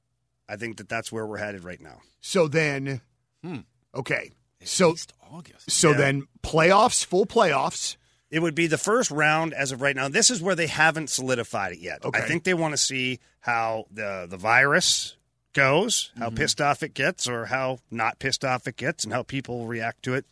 I 0.51 0.57
think 0.57 0.77
that 0.77 0.89
that's 0.89 1.11
where 1.11 1.25
we're 1.25 1.37
headed 1.37 1.63
right 1.63 1.79
now. 1.81 2.01
So 2.19 2.47
then, 2.47 3.01
Hmm. 3.43 3.59
okay. 3.95 4.31
So 4.63 4.93
East 4.93 5.13
August. 5.31 5.71
so 5.71 5.91
Yeah. 5.91 5.97
then 5.97 6.27
playoffs, 6.43 7.05
full 7.05 7.25
playoffs. 7.25 7.95
It 8.29 8.39
would 8.41 8.55
be 8.55 8.67
the 8.67 8.77
first 8.77 9.11
round 9.11 9.53
as 9.53 9.71
of 9.71 9.81
right 9.81 9.95
now. 9.95 10.07
This 10.07 10.29
is 10.29 10.41
where 10.41 10.55
they 10.55 10.67
haven't 10.67 11.09
solidified 11.09 11.73
it 11.73 11.79
yet. 11.79 12.03
Okay. 12.05 12.21
I 12.21 12.27
think 12.27 12.43
they 12.43 12.53
want 12.53 12.73
to 12.73 12.77
see 12.77 13.19
how 13.41 13.85
the 13.91 14.27
the 14.29 14.37
virus 14.37 15.15
goes, 15.53 16.11
how 16.17 16.29
pissed 16.29 16.61
off 16.61 16.81
it 16.83 16.93
gets, 16.93 17.27
or 17.27 17.45
how 17.47 17.79
not 17.89 18.19
pissed 18.19 18.45
off 18.45 18.67
it 18.67 18.77
gets, 18.77 19.03
and 19.03 19.11
how 19.13 19.23
people 19.23 19.67
react 19.67 20.03
to 20.03 20.13
it. 20.13 20.25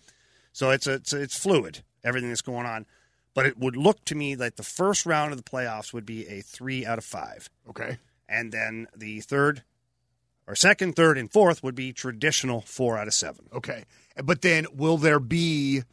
So 0.53 0.69
it's 0.71 0.87
a, 0.87 0.93
it's 0.93 1.11
a, 1.13 1.21
it's 1.21 1.37
fluid 1.37 1.83
everything 2.03 2.29
that's 2.29 2.41
going 2.41 2.65
on. 2.65 2.85
But 3.33 3.45
it 3.45 3.57
would 3.57 3.75
look 3.75 4.03
to 4.05 4.15
me 4.15 4.35
like 4.35 4.55
the 4.55 4.63
first 4.63 5.05
round 5.05 5.31
of 5.31 5.37
the 5.37 5.49
playoffs 5.49 5.91
would 5.93 6.05
be 6.05 6.25
a 6.27 6.41
three 6.41 6.85
out 6.85 6.97
of 6.97 7.05
five, 7.05 7.49
Okay. 7.69 7.97
and 8.29 8.51
then 8.51 8.87
the 8.95 9.19
third, 9.21 9.63
or 10.49 10.55
second, 10.55 10.95
third, 10.95 11.17
and 11.17 11.31
fourth 11.31 11.61
would 11.63 11.75
be 11.75 11.93
traditional 11.93 12.61
four 12.61 12.97
out 12.97 13.07
of 13.07 13.13
seven. 13.13 13.47
Okay. 13.53 13.85
But 14.21 14.41
then 14.41 14.65
will 14.73 14.97
there 14.97 15.19
be 15.19 15.83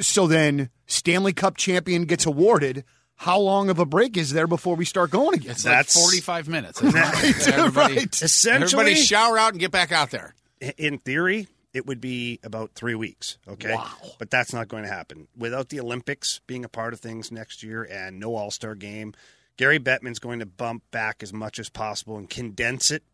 so 0.00 0.26
then 0.26 0.68
Stanley 0.86 1.32
Cup 1.32 1.56
champion 1.56 2.04
gets 2.04 2.26
awarded. 2.26 2.84
How 3.16 3.38
long 3.38 3.70
of 3.70 3.78
a 3.78 3.86
break 3.86 4.16
is 4.16 4.32
there 4.32 4.46
before 4.48 4.74
we 4.74 4.84
start 4.84 5.10
going 5.10 5.34
again? 5.34 5.52
It's 5.52 5.62
That's- 5.62 5.94
like 5.96 6.02
forty 6.02 6.20
five 6.20 6.48
minutes. 6.48 6.82
isn't 6.82 6.96
everybody, 7.54 7.94
Right. 7.96 8.22
Essentially, 8.22 8.64
everybody 8.82 8.94
shower 8.96 9.38
out 9.38 9.52
and 9.52 9.60
get 9.60 9.70
back 9.70 9.92
out 9.92 10.10
there. 10.10 10.34
in 10.76 10.98
theory, 10.98 11.46
it 11.72 11.86
would 11.86 12.00
be 12.00 12.40
about 12.42 12.72
three 12.74 12.96
weeks. 12.96 13.38
Okay. 13.46 13.74
Wow. 13.74 13.88
But 14.18 14.30
that's 14.30 14.52
not 14.52 14.66
going 14.68 14.82
to 14.82 14.88
happen. 14.90 15.28
Without 15.36 15.68
the 15.68 15.78
Olympics 15.80 16.40
being 16.48 16.64
a 16.64 16.68
part 16.68 16.92
of 16.92 17.00
things 17.00 17.30
next 17.30 17.62
year 17.62 17.84
and 17.84 18.18
no 18.18 18.34
All 18.34 18.50
Star 18.50 18.74
game, 18.74 19.14
Gary 19.56 19.78
Bettman's 19.78 20.18
going 20.18 20.40
to 20.40 20.46
bump 20.46 20.82
back 20.90 21.22
as 21.22 21.32
much 21.32 21.58
as 21.60 21.68
possible 21.68 22.16
and 22.16 22.28
condense 22.28 22.90
it 22.90 23.04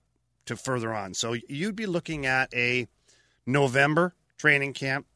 to 0.48 0.56
further 0.56 0.92
on. 0.92 1.14
So 1.14 1.34
you'd 1.48 1.76
be 1.76 1.86
looking 1.86 2.26
at 2.26 2.52
a 2.54 2.86
November 3.46 4.14
training 4.36 4.72
camp 4.74 5.06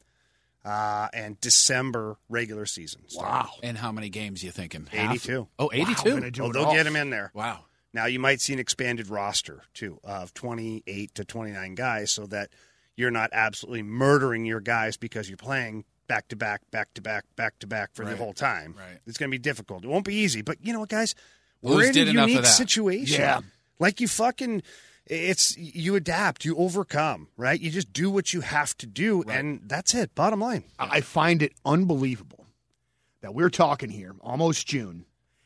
uh, 0.65 1.07
and 1.13 1.39
December 1.41 2.17
regular 2.29 2.65
season. 2.65 3.01
start. 3.07 3.29
Wow. 3.29 3.49
And 3.61 3.77
how 3.77 3.91
many 3.91 4.09
games 4.09 4.43
you 4.43 4.51
thinking? 4.51 4.87
Half? 4.91 5.11
82. 5.11 5.47
Oh, 5.59 5.69
82? 5.73 6.09
gonna 6.09 6.31
do 6.31 6.43
Oh, 6.45 6.51
they'll 6.51 6.65
all. 6.65 6.73
get 6.73 6.87
him 6.87 6.95
in 6.95 7.09
there. 7.09 7.31
Wow. 7.33 7.65
Now 7.93 8.05
you 8.05 8.19
might 8.19 8.41
see 8.41 8.53
an 8.53 8.59
expanded 8.59 9.09
roster 9.09 9.63
too 9.73 9.99
of 10.03 10.33
28 10.33 11.13
to 11.15 11.25
29 11.25 11.75
guys 11.75 12.11
so 12.11 12.25
that 12.27 12.49
you're 12.95 13.11
not 13.11 13.29
absolutely 13.33 13.83
murdering 13.83 14.45
your 14.45 14.59
guys 14.61 14.97
because 14.97 15.29
you're 15.29 15.37
playing 15.37 15.83
back 16.07 16.27
to 16.29 16.35
back, 16.35 16.61
back 16.71 16.93
to 16.95 17.01
back, 17.01 17.25
back 17.35 17.57
to 17.59 17.67
back 17.67 17.91
for 17.93 18.05
the 18.05 18.15
whole 18.15 18.33
time. 18.33 18.75
Right. 18.77 18.99
It's 19.07 19.17
going 19.17 19.29
to 19.29 19.33
be 19.33 19.39
difficult. 19.39 19.83
It 19.83 19.87
won't 19.87 20.05
be 20.05 20.15
easy, 20.15 20.41
but 20.41 20.57
you 20.61 20.73
know 20.73 20.79
what, 20.79 20.89
guys? 20.89 21.15
Blues 21.61 21.75
We're 21.77 21.87
in 21.87 21.93
did 21.93 22.07
a 22.09 22.11
unique 22.11 22.45
situation. 22.45 23.21
Yeah. 23.21 23.39
Like 23.79 23.99
you 24.01 24.07
fucking 24.07 24.63
it's 25.05 25.57
you 25.57 25.95
adapt, 25.95 26.45
you 26.45 26.55
overcome, 26.57 27.27
right? 27.37 27.59
You 27.59 27.69
just 27.69 27.91
do 27.91 28.09
what 28.09 28.33
you 28.33 28.41
have 28.41 28.75
to 28.77 28.85
do 28.85 29.23
and 29.23 29.61
that's 29.65 29.93
it. 29.93 30.15
Bottom 30.15 30.39
line. 30.39 30.63
I 30.79 31.01
find 31.01 31.41
it 31.41 31.53
unbelievable 31.65 32.47
that 33.21 33.33
we're 33.33 33.49
talking 33.49 33.89
here 33.89 34.15
almost 34.21 34.67
June, 34.67 35.05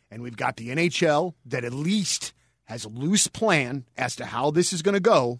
and 0.09 0.21
we've 0.21 0.37
got 0.37 0.57
the 0.57 0.69
NHL 0.69 1.33
that 1.45 1.63
at 1.63 1.73
least 1.73 2.33
has 2.65 2.85
a 2.85 2.89
loose 2.89 3.27
plan 3.27 3.85
as 3.97 4.15
to 4.17 4.25
how 4.25 4.51
this 4.51 4.73
is 4.73 4.81
going 4.81 4.93
to 4.93 4.99
go, 4.99 5.39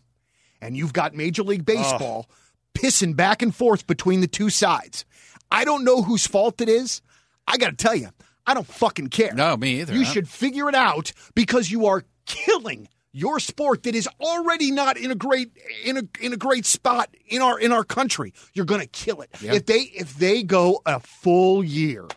and 0.62 0.78
you've 0.78 0.94
got 0.94 1.14
Major 1.14 1.44
League 1.44 1.66
Baseball 1.66 2.30
pissing 2.74 3.16
back 3.16 3.42
and 3.42 3.56
forth 3.56 3.88
between 3.88 4.22
the 4.22 4.28
two 4.28 4.50
sides. 4.50 5.04
I 5.52 5.66
don't 5.66 5.84
know 5.84 6.02
whose 6.04 6.28
fault 6.28 6.62
it 6.62 6.70
is. 6.70 7.02
I 7.48 7.58
got 7.58 7.72
to 7.72 7.76
tell 7.76 7.96
you, 7.96 8.10
I 8.46 8.54
don't 8.54 8.68
fucking 8.68 9.08
care. 9.08 9.34
No, 9.34 9.58
me 9.58 9.82
either. 9.82 9.94
You 9.94 10.06
huh? 10.06 10.12
should 10.12 10.30
figure 10.30 10.70
it 10.70 10.76
out 10.76 11.12
because 11.34 11.72
you 11.72 11.86
are 11.88 12.04
killing 12.26 12.88
your 13.12 13.40
sport 13.40 13.84
that 13.84 13.96
is 13.96 14.08
already 14.20 14.72
not 14.72 14.98
in 14.98 15.12
a 15.12 15.16
great 15.16 15.52
in 15.84 15.98
a 15.98 16.04
in 16.22 16.34
a 16.34 16.38
great 16.38 16.66
spot 16.66 17.10
in 17.28 17.42
our 17.42 17.60
in 17.60 17.72
our 17.72 17.84
country. 17.84 18.34
You're 18.54 18.66
going 18.66 18.82
to 18.82 18.88
kill 18.88 19.22
it. 19.22 19.30
Yeah. 19.42 19.54
If 19.54 19.66
they 19.66 19.80
if 19.80 20.16
they 20.18 20.44
go 20.44 20.82
a 20.86 21.00
full 21.00 21.64
year, 21.64 22.08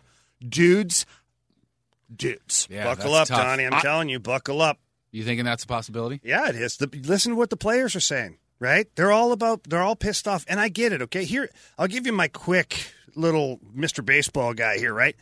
dudes, 0.47 1.05
dudes. 2.13 2.67
Yeah, 2.69 2.83
buckle 2.83 3.13
up, 3.13 3.27
tough. 3.27 3.41
Donny. 3.41 3.65
I'm 3.65 3.73
I- 3.73 3.81
telling 3.81 4.09
you, 4.09 4.19
buckle 4.19 4.61
up. 4.61 4.79
You 5.11 5.23
thinking 5.25 5.43
that's 5.43 5.65
a 5.65 5.67
possibility? 5.67 6.21
Yeah, 6.23 6.47
it 6.47 6.55
is. 6.55 6.77
The, 6.77 6.87
listen 7.03 7.31
to 7.31 7.35
what 7.35 7.49
the 7.49 7.57
players 7.57 7.97
are 7.97 7.99
saying, 8.01 8.37
right? 8.59 8.87
They're 8.95 9.11
all 9.11 9.33
about, 9.33 9.63
they're 9.65 9.81
all 9.81 9.97
pissed 9.97 10.25
off. 10.25 10.45
And 10.47 10.57
I 10.57 10.69
get 10.69 10.93
it, 10.93 11.01
okay? 11.01 11.25
Here, 11.25 11.49
I'll 11.77 11.87
give 11.89 12.05
you 12.05 12.13
my 12.13 12.29
quick 12.29 12.93
little 13.13 13.59
Mr. 13.75 14.05
Baseball 14.05 14.53
guy 14.53 14.77
here, 14.77 14.93
right? 14.93 15.17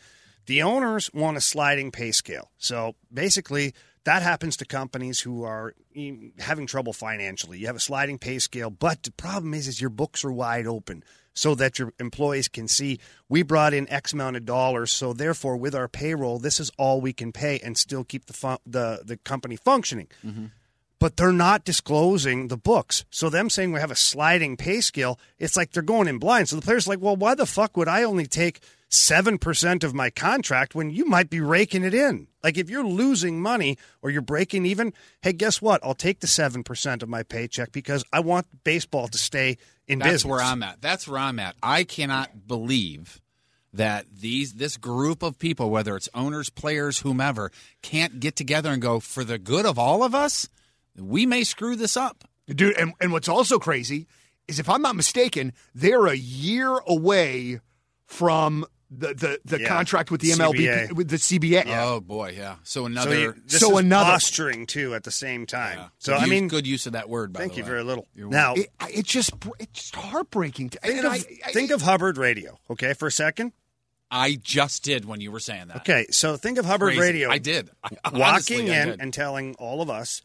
The 0.46 0.62
owners 0.62 1.10
want 1.12 1.38
a 1.38 1.42
sliding 1.42 1.90
pay 1.90 2.12
scale. 2.12 2.52
So 2.60 2.94
basically, 3.12 3.74
that 4.06 4.22
happens 4.22 4.58
to 4.58 4.66
companies 4.66 5.20
who 5.20 5.44
are 5.44 5.74
having 6.40 6.66
trouble 6.66 6.94
financially. 6.94 7.60
You 7.60 7.68
have 7.68 7.76
a 7.76 7.82
sliding 7.82 8.18
pay 8.18 8.40
scale, 8.40 8.70
but 8.70 9.04
the 9.04 9.12
problem 9.12 9.54
is, 9.54 9.68
is 9.68 9.82
your 9.82 9.90
books 9.90 10.24
are 10.24 10.32
wide 10.32 10.68
open 10.68 11.04
so 11.34 11.56
that 11.56 11.80
your 11.80 11.94
employees 12.00 12.48
can 12.48 12.68
see 12.68 13.00
we 13.30 13.44
brought 13.44 13.74
in 13.74 13.90
X 13.90 14.14
amount 14.14 14.36
of 14.36 14.46
dollars, 14.46 14.92
so 14.92 15.14
therefore 15.14 15.58
with 15.58 15.76
our 15.76 15.88
payroll, 15.88 16.40
this 16.40 16.60
is 16.60 16.72
all 16.78 17.02
we 17.02 17.14
can 17.14 17.32
pay 17.32 17.60
and 17.60 17.78
still 17.78 18.04
keep 18.04 18.26
the 18.26 18.60
the 18.66 19.02
the 19.06 19.18
company 19.18 19.56
functioning 19.56 20.08
mm-hmm. 20.26 20.46
But 21.00 21.16
they're 21.18 21.32
not 21.32 21.64
disclosing 21.64 22.50
the 22.50 22.58
books. 22.58 23.06
So 23.10 23.30
them 23.30 23.50
saying 23.50 23.72
we 23.72 23.80
have 23.80 23.92
a 23.92 23.96
sliding 23.96 24.58
pay 24.58 24.82
scale, 24.82 25.18
it's 25.38 25.58
like 25.58 25.72
they're 25.72 25.82
going 25.82 26.08
in 26.08 26.20
blind. 26.20 26.50
So 26.50 26.56
the 26.56 26.62
player's 26.62 26.88
like, 26.88 27.00
well, 27.00 27.16
why 27.16 27.36
the 27.36 27.46
fuck 27.46 27.78
would 27.78 27.88
I 27.88 28.04
only 28.04 28.28
take 28.28 28.62
seven 28.90 29.38
percent 29.38 29.84
of 29.84 29.94
my 29.94 30.10
contract 30.10 30.76
when 30.76 30.90
you 30.90 31.06
might 31.06 31.30
be 31.30 31.40
raking 31.40 31.84
it 31.84 31.94
in? 31.94 32.28
Like 32.44 32.58
if 32.58 32.70
you're 32.70 32.86
losing 32.86 33.42
money 33.42 33.78
or 34.02 34.10
you're 34.10 34.22
breaking 34.22 34.66
even, 34.66 34.94
hey, 35.22 35.34
guess 35.34 35.62
what? 35.62 35.80
I'll 35.84 35.94
take 35.94 36.20
the 36.20 36.28
seven 36.28 36.64
percent 36.64 37.02
of 37.02 37.10
my 37.10 37.24
paycheck 37.24 37.72
because 37.72 38.04
I 38.12 38.20
want 38.20 38.48
baseball 38.64 39.08
to 39.08 39.18
stay 39.18 39.58
in 39.88 40.00
That's 40.00 40.12
business. 40.12 40.24
That's 40.24 40.26
where 40.26 40.42
I'm 40.42 40.64
at. 40.64 40.82
That's 40.82 41.08
where 41.08 41.20
I'm 41.20 41.40
at. 41.40 41.56
I 41.64 41.84
cannot 41.86 42.48
believe 42.48 43.22
that 43.72 44.06
these 44.12 44.54
this 44.54 44.78
group 44.78 45.22
of 45.24 45.38
people, 45.40 45.70
whether 45.70 45.96
it's 45.96 46.10
owners, 46.14 46.50
players, 46.50 47.00
whomever, 47.00 47.52
can't 47.82 48.20
get 48.20 48.36
together 48.36 48.72
and 48.72 48.82
go 48.82 49.00
for 49.00 49.24
the 49.24 49.38
good 49.38 49.66
of 49.66 49.78
all 49.80 50.04
of 50.04 50.14
us. 50.16 50.50
We 50.98 51.26
may 51.26 51.44
screw 51.44 51.76
this 51.76 51.96
up. 51.98 52.24
Dude, 52.48 52.76
and, 52.78 52.94
and 53.00 53.12
what's 53.12 53.30
also 53.30 53.60
crazy 53.60 54.08
is 54.48 54.60
if 54.60 54.68
I'm 54.70 54.82
not 54.82 54.96
mistaken, 54.96 55.54
they're 55.76 56.08
a 56.08 56.16
year 56.16 56.80
away 56.88 57.60
from 58.06 58.66
the 58.92 59.14
the, 59.14 59.40
the 59.46 59.62
Yeah. 59.62 59.68
contract 59.68 60.10
with 60.10 60.20
the 60.22 60.32
MLB 60.32 60.58
CBA. 60.58 60.92
with 60.94 61.10
the 61.10 61.18
CBA. 61.18 61.66
Oh 61.68 62.00
boy, 62.02 62.34
yeah. 62.36 62.56
So 62.64 62.82
So, 62.82 62.86
another. 62.88 63.20
you, 63.20 63.36
this 63.46 63.60
So 63.60 63.74
is 63.78 63.86
another- 63.86 64.10
posturing 64.14 64.66
too 64.66 64.96
at 64.96 65.04
the 65.04 65.12
same 65.12 65.46
time. 65.46 65.78
yeah. 65.78 65.88
So 66.00 66.14
Good 66.14 66.24
I 66.24 66.26
mean, 66.26 66.48
good 66.48 66.66
use 66.66 66.88
of 66.88 66.94
that 66.94 67.08
word. 67.08 67.32
By 67.32 67.42
thank 67.42 67.56
you 67.56 67.62
way. 67.64 67.70
very 67.70 67.84
little. 67.84 68.08
You're 68.16 68.30
Now, 68.30 68.56
It, 68.56 68.70
I- 68.80 68.90
it's 68.90 69.12
just 69.12 69.32
it's 69.60 69.92
just 69.92 69.96
heartbreaking. 69.96 70.72
To, 70.72 70.80
think 70.80 71.04
of 71.06 71.12
I, 71.12 71.20
I- 71.46 71.52
think 71.52 71.70
of 71.70 71.84
Hubbard 71.84 72.18
Radio, 72.18 72.58
okay, 72.72 72.94
for 72.96 73.08
a 73.08 73.12
second. 73.12 73.54
I 74.10 74.40
just 74.42 74.84
did 74.84 75.06
when 75.06 75.22
you 75.22 75.32
were 75.32 75.40
saying 75.40 75.68
that. 75.68 75.78
Okay, 75.78 76.08
so 76.10 76.36
think 76.36 76.58
of 76.58 76.66
Hubbard 76.66 76.96
Crazy. 76.96 77.00
Radio. 77.00 77.30
I 77.30 77.38
did. 77.38 77.70
I- 77.84 77.90
walking 78.06 78.22
honestly, 78.24 78.72
I 78.72 78.82
in 78.82 78.88
did. 78.88 79.02
and 79.02 79.14
telling 79.14 79.54
all 79.60 79.84
of 79.84 79.92
us 79.92 80.24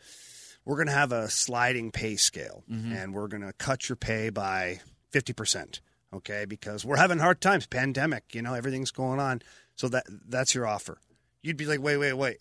we're 0.65 0.77
going 0.77 0.87
to 0.89 0.93
have 0.95 1.13
a 1.13 1.29
sliding 1.29 1.91
pay 1.93 2.17
scale 2.17 2.65
Mm-hmm. 2.71 2.93
and 2.93 3.15
we're 3.15 3.29
going 3.29 3.43
to 3.43 3.53
cut 3.55 3.89
your 3.89 3.97
pay 3.97 4.31
by 4.31 4.81
50%, 5.13 5.81
okay? 6.15 6.45
Because 6.45 6.85
we're 6.85 6.97
having 6.97 7.19
hard 7.19 7.41
times, 7.41 7.67
pandemic, 7.67 8.35
you 8.35 8.43
know, 8.43 8.55
everything's 8.55 8.91
going 8.91 9.21
on. 9.21 9.43
So 9.77 9.89
that 9.89 10.05
that's 10.29 10.55
your 10.55 10.67
offer. 10.67 10.99
You'd 11.43 11.57
be 11.57 11.67
like, 11.67 11.81
"Wait, 11.83 11.97
wait, 11.97 12.13
wait. 12.15 12.39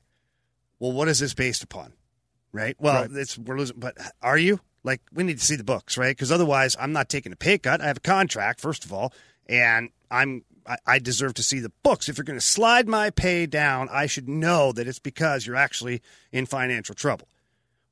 Well, 0.79 0.91
what 0.91 1.07
is 1.07 1.19
this 1.19 1.33
based 1.33 1.63
upon?" 1.63 1.93
Right? 2.51 2.75
Well, 2.79 3.01
Right. 3.01 3.11
it's 3.11 3.37
we're 3.37 3.57
losing, 3.57 3.79
but 3.79 3.97
are 4.21 4.37
you? 4.37 4.59
Like 4.83 5.01
we 5.13 5.23
need 5.23 5.39
to 5.39 5.45
see 5.45 5.55
the 5.55 5.63
books, 5.63 5.97
right? 5.97 6.15
Because 6.15 6.31
otherwise, 6.31 6.75
I'm 6.79 6.91
not 6.91 7.09
taking 7.09 7.31
a 7.31 7.35
pay 7.35 7.57
cut. 7.57 7.81
I 7.81 7.87
have 7.87 7.97
a 7.97 8.01
contract, 8.01 8.59
first 8.61 8.85
of 8.85 8.93
all, 8.93 9.11
and 9.47 9.89
I'm 10.11 10.43
I, 10.67 10.77
I 10.85 10.99
deserve 10.99 11.33
to 11.35 11.43
see 11.43 11.59
the 11.59 11.71
books. 11.83 12.07
If 12.07 12.17
you're 12.17 12.23
going 12.25 12.39
to 12.39 12.45
slide 12.45 12.87
my 12.87 13.09
pay 13.09 13.45
down, 13.47 13.89
I 13.91 14.05
should 14.05 14.29
know 14.29 14.71
that 14.73 14.87
it's 14.87 14.99
because 14.99 15.47
you're 15.47 15.55
actually 15.55 16.01
in 16.31 16.45
financial 16.45 16.93
trouble. 16.95 17.27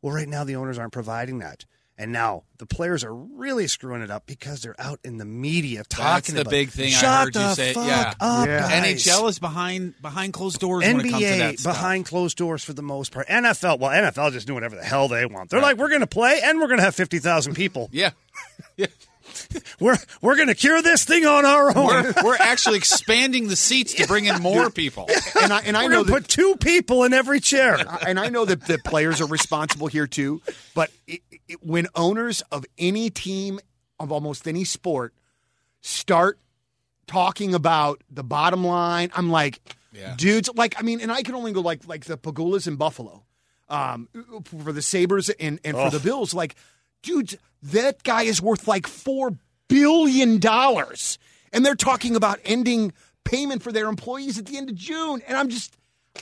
Well, 0.01 0.13
right 0.13 0.27
now 0.27 0.43
the 0.43 0.55
owners 0.55 0.77
aren't 0.79 0.93
providing 0.93 1.39
that, 1.39 1.65
and 1.97 2.11
now 2.11 2.43
the 2.57 2.65
players 2.65 3.03
are 3.03 3.13
really 3.13 3.67
screwing 3.67 4.01
it 4.01 4.09
up 4.09 4.25
because 4.25 4.61
they're 4.61 4.79
out 4.79 4.99
in 5.03 5.17
the 5.17 5.25
media 5.25 5.83
talking. 5.83 6.05
That's 6.05 6.31
the 6.31 6.41
about, 6.41 6.49
big 6.51 6.69
thing 6.71 6.89
Shut 6.91 7.03
I 7.05 7.19
heard 7.23 7.35
you 7.35 7.41
the 7.41 7.53
say. 7.55 7.73
Fuck 7.73 7.87
Yeah. 7.87 8.13
up, 8.19 8.47
Yeah. 8.47 8.59
guys. 8.69 9.07
NHL 9.07 9.29
is 9.29 9.37
behind 9.39 9.93
behind 10.01 10.33
closed 10.33 10.59
doors 10.59 10.83
when 10.83 10.99
it 10.99 11.09
comes 11.09 11.13
to 11.23 11.29
NBA 11.29 11.37
that 11.37 11.59
stuff. 11.59 11.73
behind 11.75 12.05
closed 12.07 12.37
doors 12.37 12.63
for 12.63 12.73
the 12.73 12.81
most 12.81 13.11
part. 13.11 13.27
NFL, 13.27 13.77
well, 13.79 13.91
NFL 13.91 14.31
just 14.31 14.47
do 14.47 14.53
whatever 14.55 14.75
the 14.75 14.83
hell 14.83 15.07
they 15.07 15.25
want. 15.27 15.49
They're 15.51 15.61
like, 15.61 15.77
we're 15.77 15.89
going 15.89 16.01
to 16.01 16.07
play 16.07 16.41
and 16.43 16.59
we're 16.59 16.67
going 16.67 16.79
to 16.79 16.83
have 16.83 16.95
fifty 16.95 17.19
thousand 17.19 17.53
people. 17.55 17.89
Yeah. 17.93 18.11
Yeah. 18.77 18.87
We're 19.79 19.97
we're 20.21 20.35
going 20.35 20.47
to 20.47 20.55
cure 20.55 20.81
this 20.81 21.03
thing 21.03 21.25
on 21.25 21.45
our 21.45 21.75
own. 21.75 21.87
We're, 21.87 22.13
we're 22.23 22.35
actually 22.39 22.77
expanding 22.77 23.47
the 23.47 23.55
seats 23.55 23.93
to 23.95 24.07
bring 24.07 24.25
in 24.25 24.41
more 24.41 24.69
people. 24.69 25.09
and 25.41 25.51
I 25.51 25.59
and 25.61 25.75
I 25.77 25.85
We're 25.85 25.89
know 25.91 26.03
that, 26.03 26.11
put 26.11 26.27
two 26.27 26.55
people 26.57 27.03
in 27.03 27.13
every 27.13 27.39
chair. 27.39 27.77
and 28.07 28.19
I 28.19 28.29
know 28.29 28.45
that 28.45 28.65
the 28.67 28.77
players 28.85 29.21
are 29.21 29.27
responsible 29.27 29.87
here 29.87 30.07
too. 30.07 30.41
But 30.75 30.91
it, 31.07 31.21
it, 31.47 31.63
when 31.63 31.87
owners 31.95 32.41
of 32.51 32.65
any 32.77 33.09
team 33.09 33.59
of 33.99 34.11
almost 34.11 34.47
any 34.47 34.63
sport 34.63 35.13
start 35.81 36.39
talking 37.07 37.53
about 37.53 38.03
the 38.09 38.23
bottom 38.23 38.63
line, 38.65 39.11
I'm 39.15 39.29
like, 39.29 39.59
Yeah. 39.93 40.13
dudes. 40.17 40.49
Like, 40.55 40.75
I 40.77 40.81
mean, 40.83 41.01
and 41.01 41.11
I 41.11 41.23
can 41.23 41.35
only 41.35 41.51
go 41.51 41.61
like 41.61 41.87
like 41.87 42.05
the 42.05 42.17
Pegulas 42.17 42.67
in 42.67 42.75
Buffalo, 42.75 43.23
um, 43.69 44.07
for 44.43 44.71
the 44.71 44.81
Sabres 44.81 45.29
and 45.29 45.59
and 45.63 45.75
for 45.75 45.89
the 45.89 45.99
Bills. 45.99 46.33
Like, 46.33 46.55
dudes, 47.01 47.35
that 47.63 48.04
guy 48.04 48.24
is 48.24 48.41
worth 48.41 48.67
like 48.67 48.88
four 48.88 49.38
billion 49.67 50.39
dollars, 50.39 51.17
and 51.54 51.65
they're 51.65 51.76
talking 51.76 52.15
about 52.15 52.39
ending 52.45 52.93
payment 53.24 53.62
for 53.63 53.71
their 53.71 53.88
employees 53.88 54.38
at 54.38 54.45
the 54.45 54.58
end 54.58 54.69
of 54.69 54.76
June, 54.76 55.21
and 55.28 55.38
I'm 55.38 55.50
just. 55.50 55.76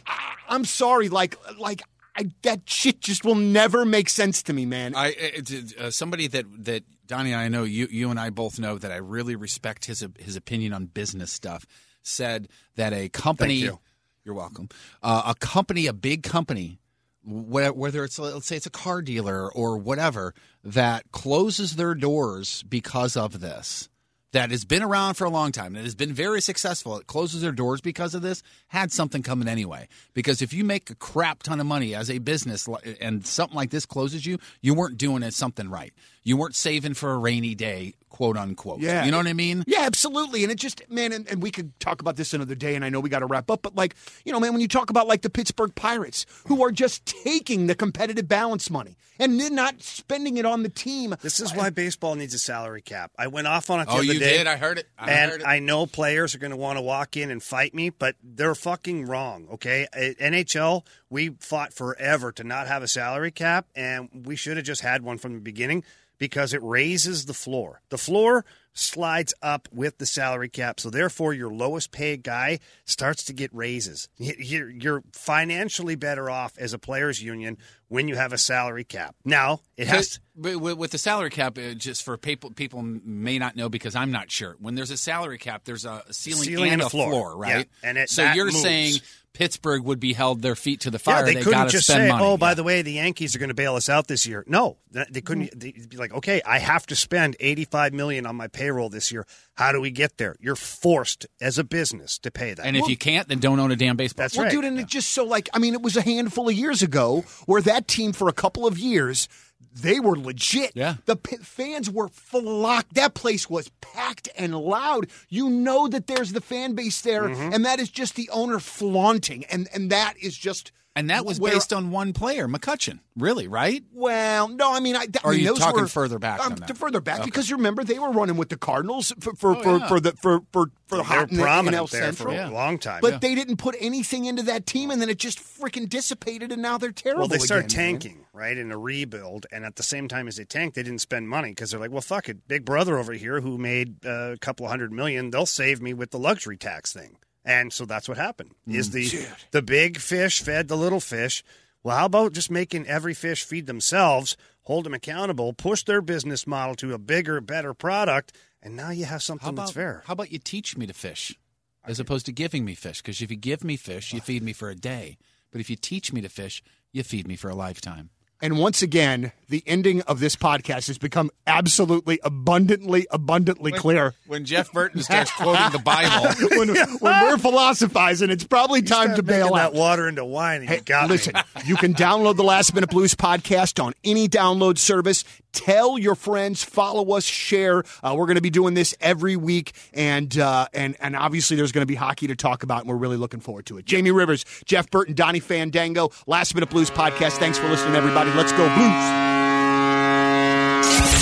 I- 0.05 0.33
I'm 0.51 0.65
sorry, 0.65 1.09
like 1.09 1.35
like 1.59 1.83
I, 2.15 2.31
that 2.41 2.67
shit 2.67 3.01
just 3.01 3.23
will 3.23 3.35
never 3.35 3.85
make 3.85 4.09
sense 4.09 4.41
to 4.43 4.53
me, 4.53 4.65
man. 4.65 4.95
I 4.95 5.09
it, 5.09 5.51
it, 5.51 5.77
uh, 5.77 5.91
somebody 5.91 6.27
that 6.27 6.45
that 6.65 6.83
Donny 7.05 7.31
and 7.33 7.39
I 7.39 7.49
know 7.49 7.63
you 7.65 7.87
you 7.91 8.09
and 8.09 8.19
I 8.19 8.31
both 8.31 8.57
know 8.59 8.79
that 8.79 8.91
I 8.91 8.95
really 8.95 9.35
respect 9.35 9.85
his 9.85 10.03
his 10.17 10.35
opinion 10.35 10.73
on 10.73 10.87
business 10.87 11.31
stuff. 11.31 11.67
Said 12.01 12.47
that 12.75 12.93
a 12.93 13.09
company, 13.09 13.61
Thank 13.61 13.79
you. 14.25 14.31
are 14.31 14.35
welcome, 14.35 14.69
uh, 15.03 15.21
a 15.27 15.35
company, 15.35 15.85
a 15.85 15.93
big 15.93 16.23
company, 16.23 16.78
whether 17.25 18.03
it's 18.03 18.17
let's 18.17 18.47
say 18.47 18.55
it's 18.55 18.65
a 18.65 18.71
car 18.71 19.01
dealer 19.01 19.51
or 19.51 19.77
whatever 19.77 20.33
that 20.63 21.11
closes 21.11 21.75
their 21.75 21.95
doors 21.95 22.63
because 22.63 23.17
of 23.17 23.39
this. 23.39 23.89
That 24.31 24.51
has 24.51 24.63
been 24.63 24.83
around 24.83 25.15
for 25.15 25.25
a 25.25 25.29
long 25.29 25.51
time. 25.51 25.73
That 25.73 25.85
has 25.85 25.95
been 25.95 26.13
very 26.13 26.39
successful. 26.39 26.97
It 26.99 27.07
closes 27.07 27.41
their 27.41 27.51
doors 27.51 27.81
because 27.81 28.13
of 28.13 28.21
this. 28.21 28.43
Had 28.67 28.91
something 28.91 29.23
coming 29.23 29.47
anyway. 29.47 29.87
Because 30.13 30.43
if 30.43 30.53
you 30.53 30.63
make 30.63 30.91
a 30.91 30.95
crap 30.95 31.41
ton 31.41 31.59
of 31.59 31.65
money 31.65 31.95
as 31.95 32.11
a 32.11 32.19
business 32.19 32.69
and 33.01 33.25
something 33.25 33.55
like 33.55 33.71
this 33.71 33.87
closes 33.87 34.27
you, 34.27 34.37
you 34.61 34.75
weren't 34.75 34.99
doing 34.99 35.23
it 35.23 35.33
something 35.33 35.67
right. 35.67 35.93
You 36.21 36.37
weren't 36.37 36.53
saving 36.53 36.93
for 36.93 37.11
a 37.11 37.17
rainy 37.17 37.55
day, 37.55 37.95
quote 38.09 38.37
unquote. 38.37 38.79
Yeah. 38.79 39.05
You 39.05 39.11
know 39.11 39.17
what 39.17 39.27
I 39.27 39.33
mean? 39.33 39.63
Yeah, 39.67 39.81
absolutely. 39.81 40.43
And 40.43 40.51
it 40.51 40.55
just, 40.57 40.81
man, 40.89 41.11
and, 41.13 41.27
and 41.27 41.41
we 41.41 41.51
could 41.51 41.77
talk 41.79 42.01
about 42.01 42.15
this 42.15 42.33
another 42.33 42.55
day, 42.55 42.75
and 42.75 42.83
I 42.83 42.89
know 42.89 42.99
we 42.99 43.09
got 43.09 43.19
to 43.19 43.25
wrap 43.25 43.49
up, 43.51 43.61
but 43.61 43.75
like, 43.75 43.95
you 44.25 44.31
know, 44.31 44.39
man, 44.39 44.51
when 44.51 44.61
you 44.61 44.67
talk 44.67 44.89
about 44.89 45.07
like 45.07 45.21
the 45.21 45.29
Pittsburgh 45.29 45.73
Pirates, 45.75 46.25
who 46.47 46.63
are 46.63 46.71
just 46.71 47.05
taking 47.05 47.67
the 47.67 47.75
competitive 47.75 48.27
balance 48.27 48.69
money 48.69 48.97
and 49.19 49.39
then 49.39 49.53
not 49.53 49.81
spending 49.81 50.37
it 50.37 50.45
on 50.45 50.63
the 50.63 50.69
team. 50.69 51.13
This 51.21 51.39
is 51.41 51.53
why 51.53 51.69
baseball 51.69 52.15
needs 52.15 52.33
a 52.33 52.39
salary 52.39 52.81
cap. 52.81 53.11
I 53.17 53.27
went 53.27 53.47
off 53.47 53.69
on 53.69 53.81
it 53.81 53.85
the 53.85 53.91
Oh, 53.91 53.95
other 53.95 54.03
you 54.05 54.19
day. 54.19 54.37
did? 54.37 54.47
I 54.47 54.55
heard 54.55 54.77
it. 54.79 54.87
I 54.97 55.11
and 55.11 55.31
heard 55.31 55.41
it. 55.41 55.47
I 55.47 55.59
know 55.59 55.85
players 55.85 56.33
are 56.35 56.39
going 56.39 56.51
to 56.51 56.57
want 56.57 56.77
to 56.77 56.81
walk 56.81 57.17
in 57.17 57.29
and 57.29 57.43
fight 57.43 57.73
me, 57.73 57.89
but 57.89 58.15
they're 58.23 58.55
fucking 58.55 59.05
wrong. 59.07 59.47
Okay, 59.53 59.87
At 59.91 60.17
NHL, 60.19 60.85
we 61.09 61.29
fought 61.39 61.73
forever 61.73 62.31
to 62.31 62.43
not 62.45 62.67
have 62.67 62.81
a 62.81 62.87
salary 62.87 63.31
cap, 63.31 63.67
and 63.75 64.09
we 64.25 64.35
should 64.37 64.55
have 64.57 64.65
just 64.65 64.81
had 64.81 65.03
one 65.03 65.17
from 65.17 65.33
the 65.33 65.39
beginning 65.41 65.83
because 66.19 66.53
it 66.53 66.61
raises 66.61 67.25
the 67.25 67.33
floor. 67.33 67.81
The 67.89 67.97
floor 67.97 68.45
slides 68.73 69.33
up 69.41 69.67
with 69.71 69.97
the 69.97 70.05
salary 70.05 70.49
cap, 70.49 70.79
so 70.79 70.89
therefore 70.89 71.33
your 71.33 71.49
lowest 71.51 71.91
paid 71.91 72.21
guy 72.23 72.59
starts 72.85 73.23
to 73.25 73.33
get 73.33 73.53
raises. 73.53 74.07
You- 74.17 74.35
You're, 74.37 74.69
you're 74.69 75.03
financially 75.13 75.95
better 75.95 76.29
off 76.29 76.57
as 76.57 76.73
a 76.73 76.79
players' 76.79 77.23
union 77.23 77.57
when 77.89 78.07
you 78.07 78.15
have 78.15 78.31
a 78.33 78.37
salary 78.37 78.83
cap. 78.85 79.15
Now 79.25 79.59
it 79.77 79.87
has. 79.87 80.09
To, 80.11 80.19
But 80.35 80.57
with, 80.77 80.91
the 80.91 80.97
salary 80.97 81.29
cap, 81.29 81.57
uh, 81.57 81.73
just 81.73 82.03
for 82.03 82.17
people 82.17 82.51
people 82.51 82.81
may 82.81 83.37
not 83.37 83.55
know 83.55 83.67
because 83.69 83.95
I'm 83.95 84.11
not 84.11 84.31
sure. 84.31 84.55
When 84.59 84.75
there's 84.75 84.91
a 84.91 84.97
salary 84.97 85.37
cap, 85.37 85.63
there's 85.65 85.85
a 85.85 86.03
ceiling, 86.11 86.43
Ceiling 86.43 86.71
and 86.71 86.81
a 86.81 86.89
floor. 86.89 87.09
floor, 87.11 87.37
right? 87.37 87.67
Yeah, 87.83 87.89
and 87.89 87.97
it- 87.97 88.09
so 88.09 88.31
you're 88.31 88.45
moves. 88.45 88.61
saying 88.61 88.95
Pittsburgh 89.33 89.83
would 89.83 89.99
be 89.99 90.13
held 90.13 90.41
their 90.41 90.55
feet 90.55 90.81
to 90.81 90.89
the 90.91 90.97
Yeah, 91.05 91.13
fire. 91.15 91.25
they, 91.25 91.35
couldn't 91.35 91.69
just 91.69 91.85
spend 91.87 92.03
say, 92.03 92.09
money. 92.09 92.23
"Oh, 92.25 92.35
by 92.35 92.55
the 92.55 92.63
way, 92.63 92.81
the 92.81 92.93
Yankees 92.93 93.35
are 93.35 93.39
going 93.39 93.49
to 93.49 93.55
bail 93.55 93.75
us 93.75 93.87
out 93.87 94.07
this 94.07 94.25
year." 94.25 94.43
No, 94.47 94.77
they 94.91 95.21
couldn't. 95.21 95.57
They'd 95.57 95.87
be 95.89 95.97
like, 95.97 96.13
"Okay, 96.13 96.41
I 96.45 96.57
have 96.59 96.85
to 96.87 96.95
spend 96.95 97.35
eighty-five 97.39 97.93
million 97.93 98.25
on 98.25 98.35
my 98.35 98.47
payroll 98.47 98.89
this 98.89 99.11
year. 99.11 99.25
How 99.59 99.73
do 99.73 99.81
we 99.81 99.91
get 99.91 100.17
there? 100.17 100.35
You're 100.39 100.55
forced 100.55 101.27
as 101.41 101.57
a 101.59 101.65
business 101.65 102.17
to 102.19 102.31
pay 102.31 102.53
that. 102.53 102.65
And 102.65 102.77
if 102.77 102.87
you 102.87 102.95
can't, 102.95 103.27
then 103.27 103.39
don't 103.39 103.59
own 103.59 103.71
a 103.71 103.75
damn 103.75 103.97
baseball. 103.97 104.23
That's 104.23 104.37
well, 104.37 104.45
right. 104.45 104.51
dude, 104.53 104.63
and 104.63 104.79
it 104.79 104.87
just 104.87 105.11
so 105.11 105.25
like 105.25 105.49
I 105.53 105.59
mean, 105.59 105.73
it 105.73 105.81
was 105.81 105.97
a 105.97 106.01
handful 106.01 106.47
of 106.47 106.55
years 106.55 106.81
ago 106.81 107.25
where 107.45 107.61
that 107.63 107.87
team 107.87 108.13
for 108.13 108.29
a 108.29 108.33
couple 108.33 108.65
of 108.65 108.77
years 108.79 109.27
they 109.73 109.99
were 109.99 110.17
legit. 110.17 110.71
Yeah. 110.75 110.95
the 111.05 111.15
p- 111.15 111.37
fans 111.37 111.89
were 111.91 112.07
flocked. 112.07 112.93
That 112.95 113.13
place 113.13 113.49
was 113.49 113.69
packed 113.81 114.29
and 114.37 114.55
loud. 114.57 115.07
You 115.29 115.49
know 115.49 115.87
that 115.89 116.07
there's 116.07 116.31
the 116.31 116.41
fan 116.41 116.73
base 116.73 117.01
there, 117.01 117.23
Mm-hmm. 117.23 117.53
and 117.53 117.65
that 117.65 117.79
is 117.79 117.89
just 117.89 118.15
the 118.15 118.29
owner 118.31 118.59
flaunting, 118.59 119.43
and 119.45 119.67
and 119.73 119.89
that 119.91 120.13
is 120.21 120.37
just. 120.37 120.71
And 120.95 121.09
that 121.11 121.23
was 121.25 121.39
where- 121.39 121.53
based 121.53 121.71
on 121.71 121.91
one 121.91 122.11
player, 122.13 122.47
McCutchen. 122.47 122.99
Really, 123.15 123.47
right? 123.47 123.83
Well, 123.93 124.47
no, 124.47 124.73
I 124.73 124.79
mean, 124.79 124.95
I, 124.95 125.01
I 125.01 125.05
Or 125.23 125.29
are 125.29 125.31
mean, 125.33 125.41
you 125.41 125.47
those 125.49 125.59
talking 125.59 125.81
were, 125.81 125.87
further 125.87 126.19
back 126.19 126.39
um, 126.45 126.55
that? 126.55 126.67
to 126.67 126.73
further 126.73 126.99
back 126.99 127.17
Okay. 127.19 127.25
because 127.25 127.49
you 127.49 127.57
remember 127.57 127.83
they 127.83 127.99
were 127.99 128.11
running 128.11 128.37
with 128.37 128.49
the 128.49 128.57
Cardinals 128.57 129.13
for 129.19 129.33
for, 129.35 129.55
Oh, 129.55 129.61
for, 129.61 129.77
yeah. 129.77 129.87
for 129.87 129.99
the 129.99 130.11
for 130.13 130.39
for 130.51 130.71
for 130.87 130.97
the 130.97 130.97
They 130.97 130.97
were 130.97 131.03
hot 131.03 131.31
in 131.31 131.37
the 131.37 131.43
prominent 131.43 131.83
NL 131.83 131.89
there 131.91 132.11
for 132.13 132.29
Central. 132.31 132.49
a 132.49 132.51
long 132.53 132.79
time. 132.79 132.99
But 133.01 133.13
Yeah. 133.13 133.17
they 133.19 133.35
didn't 133.35 133.57
put 133.57 133.75
anything 133.79 134.25
into 134.25 134.43
that 134.43 134.65
team, 134.65 134.89
and 134.89 135.01
then 135.01 135.09
it 135.09 135.19
just 135.19 135.39
freaking 135.39 135.87
dissipated, 135.87 136.51
and 136.51 136.61
now 136.61 136.77
they're 136.77 136.91
terrible. 136.91 137.21
Well, 137.21 137.27
they 137.29 137.37
start 137.37 137.65
again, 137.65 137.77
man. 137.77 137.99
tanking, 137.99 138.25
right, 138.33 138.57
in 138.57 138.71
a 138.71 138.77
rebuild, 138.77 139.45
and 139.51 139.65
at 139.65 139.75
the 139.75 139.83
same 139.83 140.07
time 140.07 140.27
as 140.27 140.37
they 140.37 140.45
tank, 140.45 140.73
they 140.73 140.83
didn't 140.83 140.99
spend 141.01 141.29
money 141.29 141.49
because 141.49 141.71
they're 141.71 141.79
like, 141.79 141.91
well, 141.91 142.01
fuck 142.01 142.27
it, 142.29 142.47
Big 142.47 142.65
Brother 142.65 142.97
over 142.97 143.13
here 143.13 143.41
who 143.41 143.57
made 143.57 144.05
uh, 144.05 144.31
a 144.33 144.37
couple 144.37 144.67
hundred 144.67 144.91
million, 144.91 145.29
they'll 145.29 145.45
save 145.45 145.81
me 145.81 145.93
with 145.93 146.09
the 146.11 146.19
luxury 146.19 146.57
tax 146.57 146.91
thing, 146.93 147.17
and 147.45 147.71
so 147.71 147.85
that's 147.85 148.07
what 148.07 148.17
happened. 148.17 148.51
Is 148.67 148.89
mm, 148.89 148.93
the 148.93 149.27
the 149.51 149.61
big 149.61 149.97
fish 149.97 150.41
fed 150.41 150.67
the 150.67 150.77
little 150.77 150.99
fish? 150.99 151.43
Well, 151.83 151.97
how 151.97 152.05
about 152.05 152.33
just 152.33 152.51
making 152.51 152.87
every 152.87 153.13
fish 153.13 153.43
feed 153.43 153.65
themselves, 153.65 154.35
hold 154.63 154.85
them 154.85 154.93
accountable, 154.93 155.53
push 155.53 155.83
their 155.83 156.01
business 156.01 156.45
model 156.45 156.75
to 156.75 156.93
a 156.93 156.97
bigger, 156.97 157.39
better 157.39 157.73
product, 157.73 158.35
and 158.61 158.75
now 158.75 158.89
you 158.89 159.05
have 159.05 159.23
something 159.23 159.45
How 159.45 159.51
about 159.51 159.61
that's 159.63 159.71
fair. 159.71 160.03
How 160.05 160.13
about 160.13 160.31
you 160.31 160.39
teach 160.39 160.77
me 160.77 160.85
to 160.87 160.93
fish, 160.93 161.37
as 161.85 161.99
opposed 161.99 162.25
to 162.25 162.31
giving 162.31 162.65
me 162.65 162.75
fish? 162.75 163.01
Because 163.01 163.21
if 163.21 163.31
you 163.31 163.37
give 163.37 163.63
me 163.63 163.77
fish, 163.77 164.13
you 164.13 164.19
feed 164.19 164.43
me 164.43 164.53
for 164.53 164.69
a 164.69 164.75
day. 164.75 165.17
But 165.51 165.61
if 165.61 165.69
you 165.69 165.75
teach 165.75 166.11
me 166.11 166.21
to 166.21 166.29
fish, 166.29 166.61
you 166.91 167.03
feed 167.03 167.27
me 167.27 167.35
for 167.35 167.49
a 167.49 167.55
lifetime. 167.55 168.09
And 168.41 168.57
once 168.57 168.81
again, 168.81 169.33
the 169.49 169.61
ending 169.67 170.01
of 170.03 170.21
this 170.21 170.37
podcast 170.37 170.87
has 170.87 170.97
become 170.97 171.29
absolutely 171.45 172.19
abundantly, 172.23 173.05
abundantly 173.11 173.73
clear. 173.73 174.13
When 174.27 174.45
Jeff 174.45 174.71
Burton 174.71 175.01
starts 175.01 175.29
quoting 175.31 175.71
the 175.73 175.79
Bible, 175.79 176.47
when, 176.57 176.69
when 176.69 177.23
we're 177.25 177.37
philosophizing, 177.73 178.29
it's 178.29 178.45
probably 178.45 178.81
time 178.81 179.15
to 179.15 179.23
bail 179.23 179.47
out. 179.55 179.73
that 179.73 179.73
water 179.73 180.07
into 180.07 180.23
wine, 180.23 180.61
and 180.61 180.69
Hey, 180.69 180.77
you 180.77 180.81
got 180.83 181.09
listen, 181.09 181.33
me. 181.35 181.41
you 181.65 181.75
can 181.75 181.93
download 181.93 182.37
the 182.37 182.43
Last 182.43 182.73
Minute 182.73 182.89
Blues 182.91 183.13
podcast 183.13 183.83
on 183.83 183.93
any 184.05 184.29
download 184.29 184.77
service. 184.77 185.25
Tell 185.51 185.97
your 185.97 186.15
friends, 186.15 186.63
follow 186.63 187.15
us, 187.15 187.23
share. 187.23 187.83
Uh, 188.03 188.13
we're 188.17 188.25
going 188.27 188.35
to 188.35 188.41
be 188.41 188.49
doing 188.49 188.73
this 188.75 188.95
every 189.01 189.35
week, 189.35 189.73
and 189.93 190.37
uh, 190.37 190.67
and 190.73 190.95
and 190.99 191.15
obviously 191.15 191.57
there's 191.57 191.71
going 191.71 191.81
to 191.81 191.87
be 191.87 191.95
hockey 191.95 192.27
to 192.27 192.35
talk 192.35 192.63
about, 192.63 192.81
and 192.81 192.89
we're 192.89 192.95
really 192.95 193.17
looking 193.17 193.39
forward 193.39 193.65
to 193.67 193.77
it. 193.77 193.85
Jamie 193.85 194.11
Rivers, 194.11 194.45
Jeff 194.65 194.89
Burton, 194.91 195.15
Donny 195.15 195.39
Fandango, 195.39 196.11
Last 196.27 196.53
Minute 196.53 196.69
Blues 196.69 196.91
podcast. 196.91 197.37
Thanks 197.37 197.57
for 197.57 197.67
listening, 197.67 197.95
everybody. 197.95 198.31
Let's 198.33 198.51
go 198.51 198.67
Blues. 198.75 199.29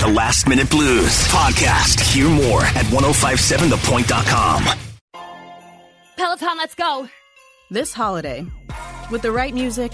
The 0.01 0.13
Last 0.13 0.47
Minute 0.47 0.69
Blues 0.69 1.27
podcast. 1.29 2.01
Hear 2.13 2.29
more 2.29 2.61
at 2.61 2.85
1057thepoint.com. 2.85 4.65
Peloton, 6.17 6.57
let's 6.57 6.75
go. 6.75 7.07
This 7.69 7.93
holiday, 7.93 8.45
with 9.11 9.21
the 9.21 9.31
right 9.31 9.53
music 9.53 9.93